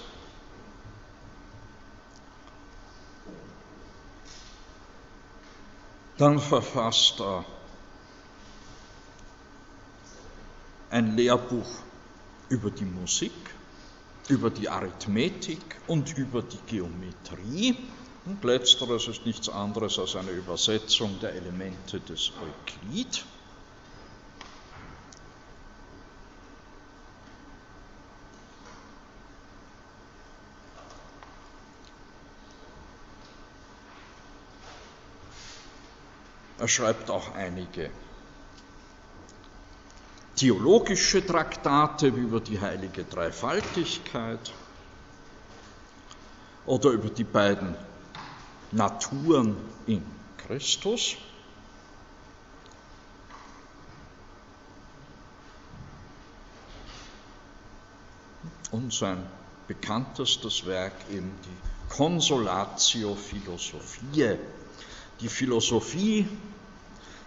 [6.17, 7.45] Dann verfasst er
[10.91, 11.67] ein Lehrbuch
[12.49, 13.33] über die Musik,
[14.29, 17.77] über die Arithmetik und über die Geometrie.
[18.27, 23.25] Und letzteres ist nichts anderes als eine Übersetzung der Elemente des Euklid.
[36.65, 37.91] Er schreibt auch einige
[40.35, 44.55] theologische Traktate über die heilige Dreifaltigkeit
[46.65, 47.77] oder über die beiden
[48.70, 50.07] Naturen in
[50.39, 51.16] Christus.
[58.70, 59.23] Und sein
[59.66, 64.39] bekanntestes Werk eben die Consolatio Philosophiae,
[65.20, 66.27] die Philosophie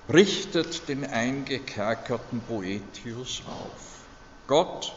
[0.09, 4.05] richtet den eingekerkerten Boetius auf.
[4.47, 4.93] Gott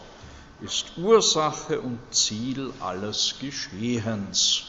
[0.61, 4.67] ist Ursache und Ziel alles Geschehens.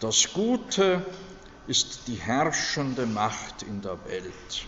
[0.00, 1.04] Das Gute
[1.66, 4.66] ist die herrschende Macht in der Welt.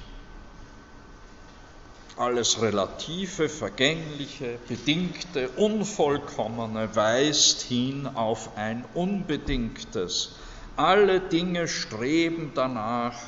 [2.19, 10.31] Alles Relative, Vergängliche, Bedingte, Unvollkommene weist hin auf ein Unbedingtes,
[10.77, 13.19] alle Dinge streben danach,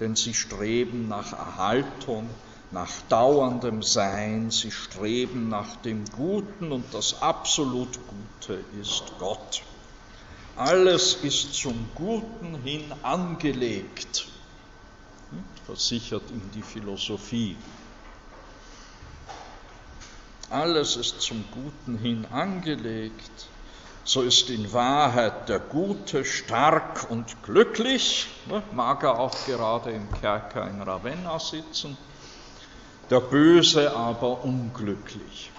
[0.00, 2.30] denn sie streben nach Erhaltung,
[2.72, 9.62] nach dauerndem Sein, sie streben nach dem Guten und das absolut Gute ist Gott.
[10.56, 14.28] Alles ist zum Guten hin angelegt,
[15.66, 17.58] versichert ihm die Philosophie.
[20.50, 23.48] Alles ist zum Guten hin angelegt.
[24.02, 30.12] So ist in Wahrheit der Gute stark und glücklich, ne, mag er auch gerade im
[30.20, 31.96] Kerker in Ravenna sitzen,
[33.10, 35.52] der Böse aber unglücklich.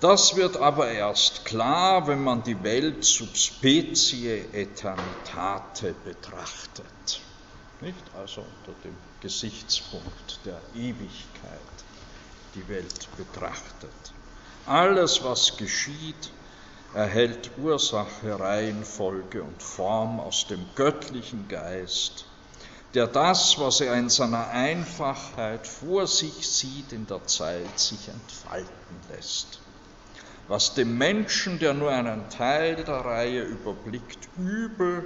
[0.00, 7.20] Das wird aber erst klar, wenn man die Welt sub specie aeternitate betrachtet.
[7.82, 8.02] Nicht?
[8.14, 11.60] Also unter dem Gesichtspunkt der Ewigkeit
[12.54, 14.12] die Welt betrachtet.
[14.66, 16.30] Alles, was geschieht,
[16.94, 22.24] erhält Ursache, Reihenfolge und Form aus dem göttlichen Geist,
[22.94, 29.00] der das, was er in seiner Einfachheit vor sich sieht, in der Zeit sich entfalten
[29.08, 29.60] lässt
[30.50, 35.04] was dem Menschen, der nur einen Teil der Reihe überblickt, übel,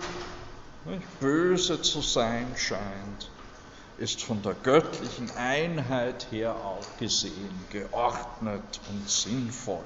[1.20, 3.30] böse zu sein scheint,
[3.98, 9.84] ist von der göttlichen Einheit her auch gesehen geordnet und sinnvoll.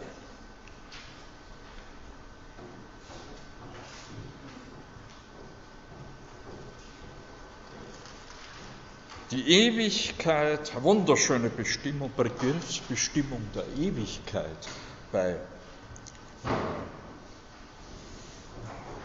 [9.30, 14.68] Die Ewigkeit, wunderschöne Bestimmung, Begriffsbestimmung der Ewigkeit
[15.12, 15.36] bei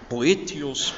[0.08, 0.94] Poetius,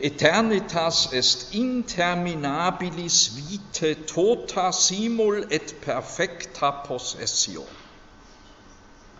[0.00, 7.64] Eternitas est interminabilis vitae tota simul et perfecta possessio.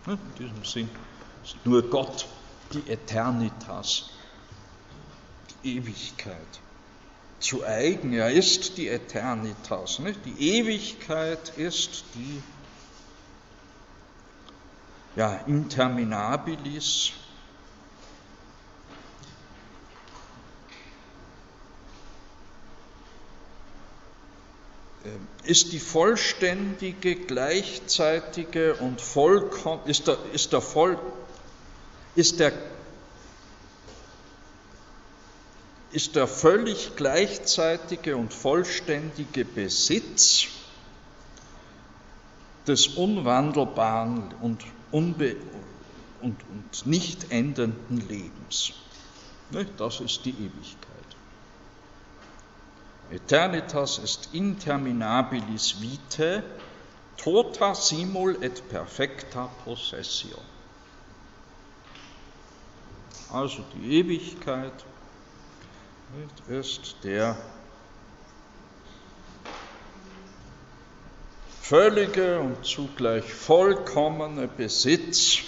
[0.07, 0.89] In diesem Sinn
[1.43, 2.25] ist nur Gott
[2.71, 4.09] die Eternitas,
[5.63, 6.61] die Ewigkeit
[7.39, 8.13] zu eigen.
[8.13, 9.99] Er ist die Eternitas.
[9.99, 10.25] Nicht?
[10.25, 12.41] Die Ewigkeit ist die
[15.15, 17.11] ja, interminabilis.
[25.43, 30.99] Ist die vollständige, gleichzeitige und vollkommen, ist der, ist der voll,
[32.15, 32.51] ist der,
[35.91, 40.47] ist der völlig gleichzeitige und vollständige Besitz
[42.67, 45.37] des unwandelbaren und unbe
[46.21, 48.73] und, und nicht endenden Lebens.
[49.77, 50.88] Das ist die Ewigkeit.
[53.11, 56.43] Eternitas est interminabilis vitae,
[57.17, 60.39] tota simul et perfecta possessio.
[63.31, 64.85] Also die Ewigkeit
[66.47, 67.35] ist der
[71.61, 75.43] völlige und zugleich vollkommene Besitz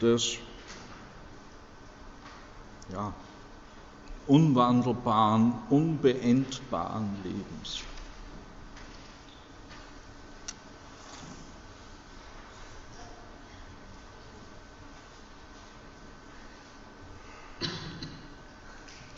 [0.00, 0.36] des
[2.92, 3.14] ja,
[4.26, 7.82] unwandelbaren, unbeendbaren Lebens.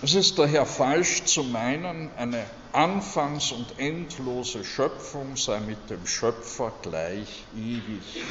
[0.05, 6.73] Es ist daher falsch zu meinen, eine anfangs- und endlose Schöpfung sei mit dem Schöpfer
[6.83, 8.23] gleich ewig.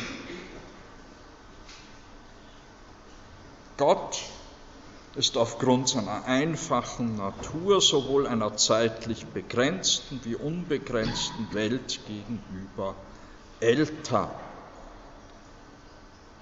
[3.78, 4.22] Gott
[5.15, 12.95] ist aufgrund seiner einfachen Natur sowohl einer zeitlich begrenzten wie unbegrenzten Welt gegenüber
[13.60, 14.31] älter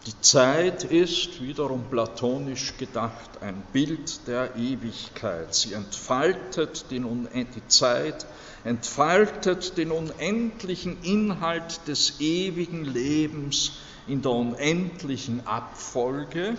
[0.08, 5.54] die Zeit ist wiederum platonisch gedacht ein Bild der Ewigkeit.
[5.54, 8.26] Sie entfaltet den, die Zeit,
[8.64, 13.74] entfaltet den unendlichen Inhalt des ewigen Lebens
[14.08, 16.58] in der unendlichen Abfolge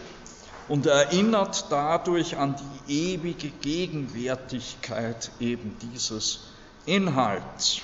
[0.68, 2.56] und erinnert dadurch an
[2.88, 6.52] die ewige Gegenwärtigkeit eben dieses
[6.86, 7.82] Inhalts.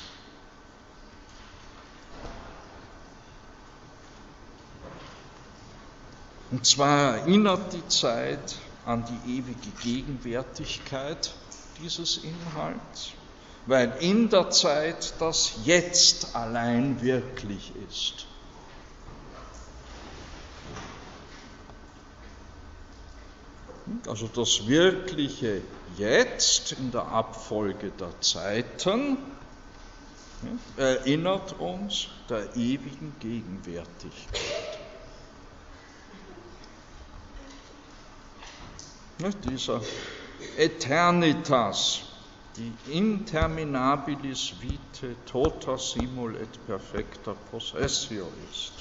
[6.50, 8.56] Und zwar erinnert die Zeit
[8.86, 11.34] an die ewige Gegenwärtigkeit
[11.82, 13.10] dieses Inhalts,
[13.66, 18.27] weil in der Zeit das Jetzt allein wirklich ist.
[24.06, 25.62] Also das wirkliche
[25.96, 29.16] Jetzt in der Abfolge der Zeiten
[30.76, 34.78] erinnert uns der ewigen Gegenwärtigkeit.
[39.44, 39.80] dieser
[40.56, 42.02] Eternitas,
[42.56, 48.72] die interminabilis vitae tota simul et perfecta possessio ist.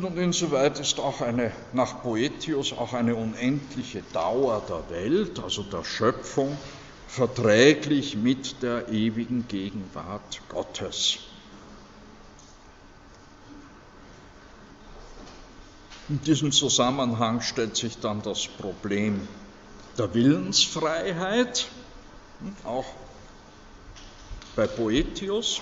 [0.00, 5.84] Und insoweit ist auch eine, nach Boetius auch eine unendliche Dauer der Welt, also der
[5.84, 6.56] Schöpfung,
[7.06, 11.18] verträglich mit der ewigen Gegenwart Gottes.
[16.08, 19.28] In diesem Zusammenhang stellt sich dann das Problem
[19.98, 21.68] der Willensfreiheit,
[22.64, 22.86] auch
[24.56, 25.60] bei Boetius.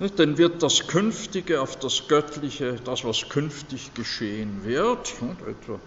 [0.00, 5.14] Denn wird das Künftige auf das Göttliche, das, was künftig geschehen wird,
[5.46, 5.78] etwa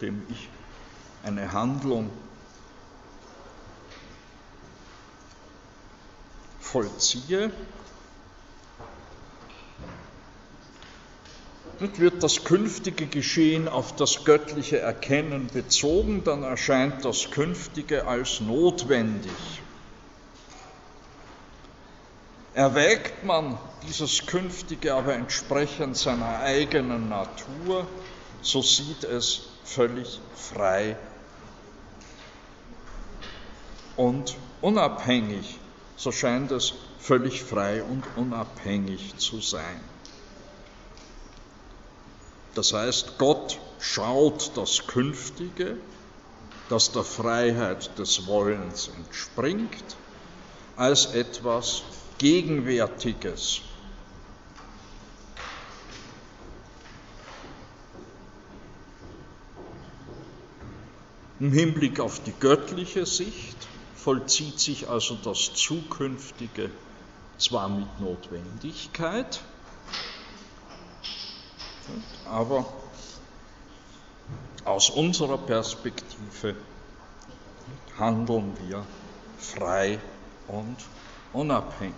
[0.00, 0.48] indem ich
[1.22, 2.10] eine Handlung
[6.58, 7.50] vollziehe,
[11.78, 19.62] wird das künftige Geschehen auf das göttliche Erkennen bezogen, dann erscheint das Künftige als notwendig.
[22.54, 27.86] Erwägt man dieses Künftige aber entsprechend seiner eigenen Natur,
[28.42, 30.96] so sieht es völlig frei
[33.96, 35.58] und unabhängig,
[35.96, 39.80] so scheint es völlig frei und unabhängig zu sein.
[42.54, 45.76] Das heißt, Gott schaut das Künftige,
[46.68, 49.96] das der Freiheit des Wollens entspringt,
[50.76, 51.82] als etwas
[52.20, 53.62] Gegenwärtiges.
[61.38, 63.56] Im Hinblick auf die göttliche Sicht
[63.94, 66.70] vollzieht sich also das Zukünftige
[67.38, 69.40] zwar mit Notwendigkeit,
[72.26, 72.66] aber
[74.66, 76.54] aus unserer Perspektive
[77.96, 78.84] handeln wir
[79.38, 79.98] frei
[80.48, 80.76] und
[81.32, 81.94] unabhängig.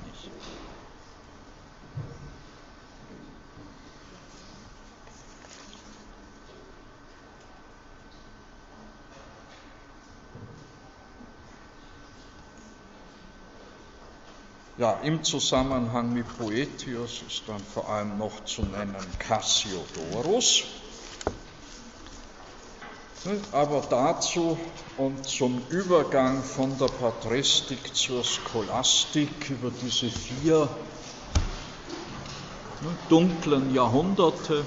[14.79, 20.82] Ja, im Zusammenhang mit Poetius ist dann vor allem noch zu nennen Cassiodorus.
[23.53, 24.59] Aber dazu
[24.97, 30.69] und zum Übergang von der Patristik zur Scholastik über diese vier
[32.81, 34.65] ne, dunklen Jahrhunderte,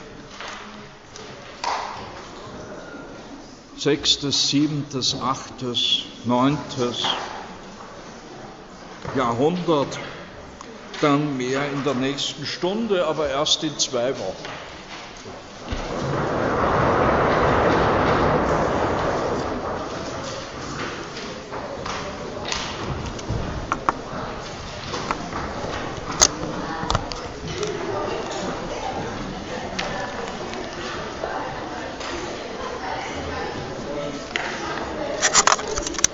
[3.77, 7.03] sechstes, siebentes, achtes, neuntes
[9.17, 9.99] Jahrhundert,
[11.01, 14.45] dann mehr in der nächsten Stunde, aber erst in zwei Wochen.